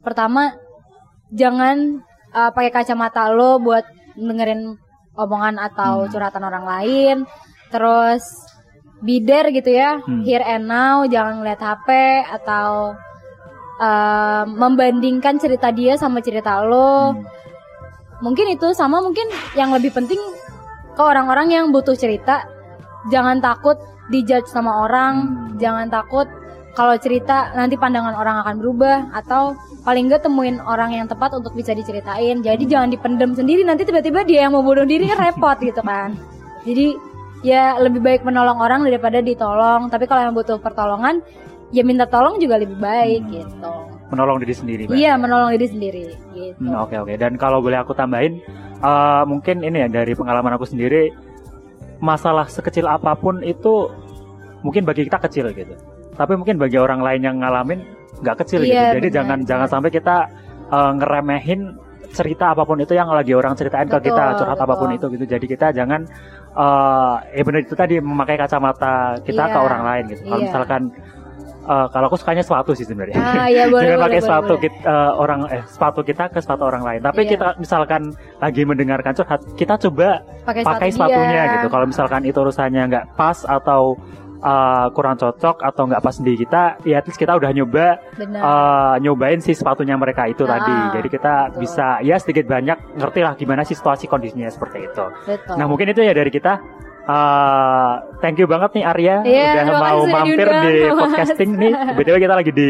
pertama 0.00 0.52
jangan 1.32 2.04
uh, 2.36 2.52
pakai 2.52 2.68
kacamata 2.68 3.32
lo 3.32 3.56
buat 3.56 3.88
dengerin 4.14 4.76
omongan 5.16 5.56
atau 5.56 6.04
Hmm. 6.04 6.10
curhatan 6.12 6.44
orang 6.44 6.64
lain. 6.68 7.16
Terus 7.72 8.22
bider 9.00 9.48
gitu 9.50 9.72
ya, 9.72 9.96
Hmm. 10.04 10.20
here 10.22 10.44
and 10.44 10.68
now, 10.68 11.08
jangan 11.08 11.40
ngeliat 11.40 11.60
HP 11.60 11.88
atau 12.28 12.92
uh, 13.76 14.44
membandingkan 14.48 15.36
cerita 15.36 15.68
dia 15.68 15.96
sama 15.96 16.20
cerita 16.24 16.64
lo 16.64 17.12
Hmm. 17.12 17.24
mungkin 18.24 18.48
itu 18.48 18.72
sama 18.72 19.04
mungkin 19.04 19.28
yang 19.52 19.68
lebih 19.76 19.92
penting 19.92 20.16
ke 20.96 21.02
orang-orang 21.04 21.52
yang 21.52 21.68
butuh 21.68 21.92
cerita 21.92 22.48
jangan 23.12 23.44
takut 23.44 23.76
dijudge 24.08 24.48
sama 24.48 24.88
orang 24.88 25.14
Hmm. 25.28 25.60
jangan 25.60 25.92
takut 25.92 26.24
kalau 26.76 26.92
cerita 27.00 27.50
nanti 27.56 27.74
pandangan 27.74 28.12
orang 28.12 28.44
akan 28.44 28.54
berubah 28.60 29.08
atau 29.16 29.56
paling 29.82 30.06
nggak 30.06 30.22
temuin 30.22 30.60
orang 30.60 30.92
yang 30.92 31.06
tepat 31.08 31.32
untuk 31.32 31.56
bisa 31.56 31.72
diceritain 31.72 32.44
jadi 32.44 32.60
jangan 32.62 32.92
dipendam 32.92 33.32
sendiri 33.32 33.64
nanti 33.64 33.82
tiba-tiba 33.82 34.22
dia 34.22 34.44
yang 34.44 34.52
mau 34.52 34.60
bunuh 34.60 34.84
diri 34.84 35.08
kan 35.08 35.18
repot 35.18 35.56
gitu 35.58 35.80
kan 35.80 36.12
jadi 36.62 36.92
ya 37.40 37.80
lebih 37.80 38.00
baik 38.00 38.20
menolong 38.22 38.60
orang 38.60 38.84
daripada 38.84 39.18
ditolong 39.18 39.88
tapi 39.88 40.04
kalau 40.04 40.20
yang 40.22 40.34
butuh 40.36 40.60
pertolongan 40.60 41.24
ya 41.72 41.82
minta 41.82 42.04
tolong 42.04 42.36
juga 42.36 42.60
lebih 42.60 42.76
baik 42.76 43.24
Hmm. 43.24 43.32
gitu 43.32 43.74
Menolong 44.06 44.38
diri 44.38 44.54
sendiri. 44.54 44.82
Mbak. 44.86 44.94
iya 44.94 45.18
menolong 45.18 45.50
diri 45.50 45.66
sendiri 45.66 46.02
gitu 46.30 46.54
Hmm, 46.62 46.78
Oke 46.78 46.94
oke. 46.94 47.18
Dan 47.18 47.34
kalau 47.34 47.58
boleh 47.58 47.74
aku 47.74 47.90
tambahin, 47.90 48.38
uh, 48.78 49.26
mungkin 49.26 49.66
ini 49.66 49.82
ya 49.82 49.90
dari 49.90 50.14
pengalaman 50.14 50.54
aku 50.54 50.62
sendiri, 50.62 51.10
masalah 51.98 52.46
sekecil 52.46 52.86
apa 52.86 53.18
pun 53.18 53.42
itu 53.42 53.90
mungkin 54.62 54.86
bagi 54.86 55.10
kita 55.10 55.18
kecil 55.18 55.50
gitu. 55.50 55.74
Tapi 56.16 56.32
mungkin 56.34 56.56
bagi 56.56 56.78
orang 56.80 57.00
lain 57.04 57.20
yang 57.22 57.36
ngalamin 57.38 57.80
nggak 58.24 58.36
kecil 58.44 58.64
Iya, 58.64 58.66
gitu. 58.66 58.84
Jadi 58.98 59.08
benar, 59.08 59.16
jangan 59.20 59.38
jangan 59.44 59.68
sampai 59.68 59.90
kita 59.92 60.16
uh, 60.72 60.90
ngeremehin 60.96 61.60
cerita 62.10 62.56
apa 62.56 62.64
pun 62.64 62.80
itu 62.80 62.96
yang 62.96 63.12
lagi 63.12 63.36
orang 63.36 63.52
ceritain 63.52 63.84
ke 63.84 63.98
Betul, 64.00 64.08
kita, 64.08 64.22
curhat 64.40 64.56
betul. 64.56 64.66
apa 64.66 64.74
pun 64.80 64.88
itu 64.96 65.06
gitu. 65.12 65.24
Jadi 65.28 65.46
kita 65.46 65.66
jangan 65.70 66.00
uh, 66.56 67.20
ya 67.28 67.42
benar 67.44 67.60
itu 67.60 67.76
tadi 67.76 67.94
memakai 68.00 68.36
kacamata 68.40 69.20
kita 69.20 69.44
ke 69.52 69.58
Iya, 69.58 69.66
orang 69.68 69.82
lain 69.84 70.04
gitu. 70.08 70.22
Kalau 70.24 70.40
iya. 70.40 70.46
misalkan 70.48 70.82
uh, 71.66 71.86
kalau 71.92 72.06
aku 72.08 72.16
sukanya 72.16 72.40
sepatu 72.40 72.72
sih 72.72 72.86
sebenarnya. 72.88 73.16
ah 73.20 73.48
ya 73.50 73.68
boleh 73.72 73.84
Jangan 73.84 73.98
boleh, 74.00 74.04
pakai 74.08 74.08
boleh, 74.16 74.24
sepatu 74.24 74.54
boleh. 74.54 74.62
kita 74.64 74.78
eh, 74.88 75.12
orang 75.18 75.40
eh 75.52 75.62
sepatu 75.68 76.00
kita 76.00 76.24
ke 76.32 76.38
sepatu 76.40 76.62
orang 76.64 76.82
lain. 76.88 77.00
Tapi 77.04 77.20
Iya. 77.20 77.30
kita 77.36 77.48
misalkan 77.60 78.02
lagi 78.40 78.62
mendengarkan 78.64 79.12
curhat, 79.12 79.40
kita 79.58 79.74
coba 79.76 80.08
pakai, 80.46 80.62
pakai 80.64 80.88
sepatu 80.88 81.10
sepatunya 81.12 81.42
dia. 81.44 81.52
gitu. 81.60 81.66
Kalau 81.68 81.84
misalkan 81.84 82.22
itu 82.24 82.38
urusannya 82.40 82.82
nggak 82.88 83.04
pas 83.18 83.38
atau 83.44 83.98
eh, 84.36 84.86
kurang 84.90 85.16
cocok 85.16 85.56
atau 85.60 85.82
nggak 85.84 86.00
pas 86.00 86.16
di 86.16 86.32
kita, 86.34 86.62
ya 86.82 86.96
at 86.96 87.04
least 87.04 87.16
kita 87.16 87.32
udah 87.32 87.50
nyoba 87.50 87.86
eh, 88.16 88.94
nyobain 89.00 89.38
si 89.38 89.52
sepatunya 89.52 89.94
mereka 89.94 90.24
itu 90.24 90.42
Ah, 90.42 90.56
tadi. 90.56 90.76
Jadi 90.94 91.08
kita 91.10 91.34
betul. 91.48 91.60
bisa 91.60 91.86
ya 92.00 92.16
sedikit 92.16 92.44
banyak 92.46 92.78
ngerti 92.94 93.20
lah 93.20 93.32
gimana 93.34 93.62
sih 93.62 93.72
situasi 93.72 94.04
kondisinya 94.04 94.46
seperti 94.46 94.84
itu. 94.84 95.04
betul 95.24 95.54
Nah 95.54 95.66
mungkin 95.66 95.88
itu 95.88 96.00
ya 96.00 96.12
dari 96.12 96.28
kita. 96.28 96.60
Eh, 97.02 97.92
thank 98.18 98.34
you 98.34 98.44
banget 98.44 98.74
nih 98.74 98.84
Arya 98.84 99.16
Iya, 99.22 99.62
udah 99.64 99.78
mau 99.80 100.00
mampir 100.04 100.42
di 100.42 100.74
Mas. 100.82 100.98
podcasting 101.00 101.50
nih. 101.54 101.72
BTW 101.94 102.16
kita 102.18 102.34
lagi 102.34 102.50
di 102.50 102.68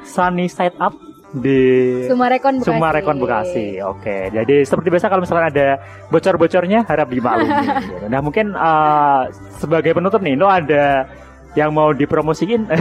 Sunny 0.00 0.46
Side 0.46 0.78
Up 0.78 0.94
di 1.32 1.60
Sumarekon 2.04 2.60
Bekasi. 2.60 2.68
Sumarekon 2.68 3.16
Bekasi. 3.16 3.66
Oke, 3.80 4.28
jadi 4.28 4.56
seperti 4.68 4.88
biasa 4.92 5.08
kalau 5.08 5.24
misalnya 5.24 5.48
ada 5.48 5.68
bocor-bocornya 6.12 6.84
harap 6.84 7.08
dimaklumi. 7.08 7.68
Nah 8.12 8.20
mungkin 8.20 8.52
eh, 8.52 9.22
sebagai 9.56 9.96
penutup 9.96 10.20
nih, 10.20 10.36
lo 10.36 10.50
ada 10.52 11.08
yang 11.54 11.70
mau 11.70 11.90
dipromosiin? 11.90 12.64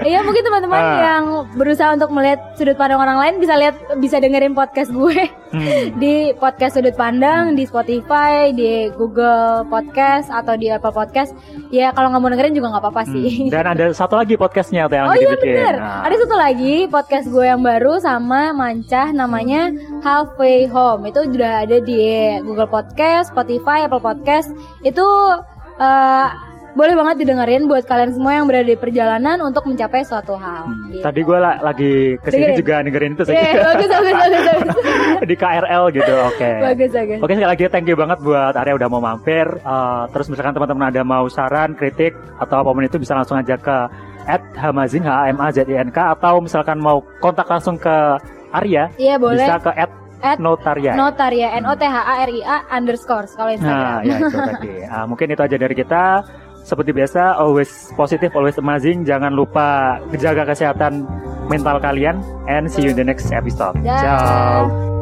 Iya 0.00 0.24
mungkin 0.24 0.40
teman-teman 0.40 0.80
Ah. 0.80 0.96
yang 0.98 1.24
berusaha 1.52 1.92
untuk 1.92 2.08
melihat 2.10 2.40
sudut 2.54 2.72
pandang 2.72 2.96
orang 2.96 3.20
lain 3.20 3.34
bisa 3.36 3.52
lihat 3.52 3.76
bisa 3.96 4.16
dengerin 4.16 4.52
podcast 4.52 4.88
gue 4.88 5.28
Hmm. 5.50 5.92
di 6.02 6.32
podcast 6.32 6.74
sudut 6.74 6.94
pandang 6.94 7.52
di 7.52 7.62
Spotify 7.62 8.48
di 8.48 8.88
Google 8.90 9.66
Podcast 9.66 10.30
atau 10.30 10.54
di 10.54 10.68
Apple 10.68 10.88
Podcast 10.90 11.36
ya 11.68 11.90
kalau 11.90 12.08
nggak 12.08 12.16
mau 12.18 12.30
dengerin 12.30 12.54
juga 12.54 12.70
nggak 12.70 12.82
apa-apa 12.82 13.02
sih 13.04 13.44
Hmm. 13.44 13.52
Dan 13.52 13.64
ada 13.66 13.84
satu 13.90 14.16
lagi 14.16 14.34
podcastnya 14.34 14.86
yang 14.86 15.04
Oh 15.04 15.14
iya 15.14 15.36
bener 15.36 15.74
Nah. 15.76 16.00
Ada 16.02 16.16
satu 16.18 16.34
lagi 16.34 16.76
podcast 16.86 17.26
gue 17.26 17.44
yang 17.44 17.60
baru 17.60 17.98
sama 17.98 18.50
Mancah 18.50 19.12
namanya 19.12 19.68
Halfway 20.00 20.64
Home 20.66 21.04
Itu 21.04 21.26
udah 21.26 21.62
ada 21.62 21.76
di 21.78 22.00
Google 22.40 22.66
Podcast, 22.66 23.30
Spotify, 23.30 23.84
Apple 23.84 24.00
Podcast 24.00 24.48
Itu 24.80 25.04
eh, 25.76 26.28
boleh 26.70 26.94
banget 26.94 27.16
didengerin 27.18 27.64
buat 27.64 27.82
kalian 27.82 28.10
semua 28.10 28.32
yang 28.32 28.44
berada 28.44 28.62
di 28.64 28.74
perjalanan 28.74 29.38
untuk 29.40 29.64
mencapai 29.64 30.00
suatu 30.00 30.34
hal 30.34 30.64
Hmm, 30.64 30.88
gitu. 30.88 31.02
Tadi 31.02 31.20
gue 31.20 31.38
la- 31.38 31.58
lagi 31.60 31.92
ke 32.16 32.28
sini 32.28 32.40
Dengerin. 32.46 32.58
juga 32.58 32.74
dengerin 32.80 33.12
itu 33.12 33.22
sih. 33.24 33.34
Iya, 33.34 33.52
bagus, 33.64 33.88
bagus, 33.88 34.14
bagus, 34.14 34.42
bagus. 34.44 34.76
di 35.30 35.36
KRL 35.36 35.82
gitu. 35.90 36.14
Oke. 36.26 36.50
bagus, 36.60 36.90
bagus. 36.90 37.18
Oke 37.18 37.32
sekali 37.32 37.48
lagi 37.48 37.64
thank 37.66 37.86
you 37.86 37.94
banget 37.94 38.18
buat 38.20 38.54
Arya 38.54 38.74
udah 38.76 38.88
mau 38.88 39.00
mampir. 39.00 39.46
Uh, 39.60 40.06
terus 40.10 40.26
misalkan 40.26 40.52
teman-teman 40.52 40.88
ada 40.88 41.02
mau 41.02 41.26
saran, 41.26 41.72
kritik 41.72 42.12
atau 42.38 42.60
apa 42.60 42.70
pun 42.70 42.82
itu 42.82 42.96
bisa 42.96 43.12
langsung 43.12 43.34
aja 43.34 43.54
ke 43.54 43.76
at 44.24 44.42
Hamazin 44.54 45.02
H 45.02 45.10
A 45.10 45.22
M 45.28 45.38
A 45.38 45.48
Z 45.48 45.64
I 45.64 45.76
N 45.76 45.88
K 45.88 46.12
atau 46.12 46.38
misalkan 46.38 46.76
mau 46.76 47.02
kontak 47.18 47.46
langsung 47.46 47.74
ke 47.74 47.96
Arya 48.50 48.90
Iya 48.94 49.16
boleh. 49.16 49.40
bisa 49.40 49.58
ke 49.58 49.72
at 49.74 49.90
At 50.20 50.36
Notaria. 50.36 50.92
Notaria 50.92 51.48
N 51.56 51.64
O 51.64 51.72
T 51.72 51.80
H 51.80 51.96
A 51.96 52.14
R 52.20 52.30
I 52.30 52.44
A 52.44 52.56
underscore 52.70 53.24
kalau 53.32 53.48
Nah, 53.48 53.56
Instagram. 53.56 54.00
ya 54.04 54.16
itu 54.20 54.38
tadi. 54.38 54.74
Ah, 54.92 55.04
mungkin 55.04 55.26
itu 55.26 55.40
aja 55.40 55.56
dari 55.56 55.72
kita. 55.72 56.04
Seperti 56.60 56.92
biasa, 56.94 57.40
always 57.40 57.90
positive, 57.96 58.30
always 58.36 58.56
amazing. 58.60 59.02
Jangan 59.02 59.32
lupa 59.34 59.98
jaga 60.14 60.46
kesehatan 60.46 61.08
mental 61.48 61.80
kalian. 61.82 62.20
And 62.46 62.70
see 62.70 62.84
you 62.86 62.94
in 62.94 62.98
the 63.00 63.06
next 63.06 63.32
episode. 63.32 63.80
Ciao. 63.82 64.99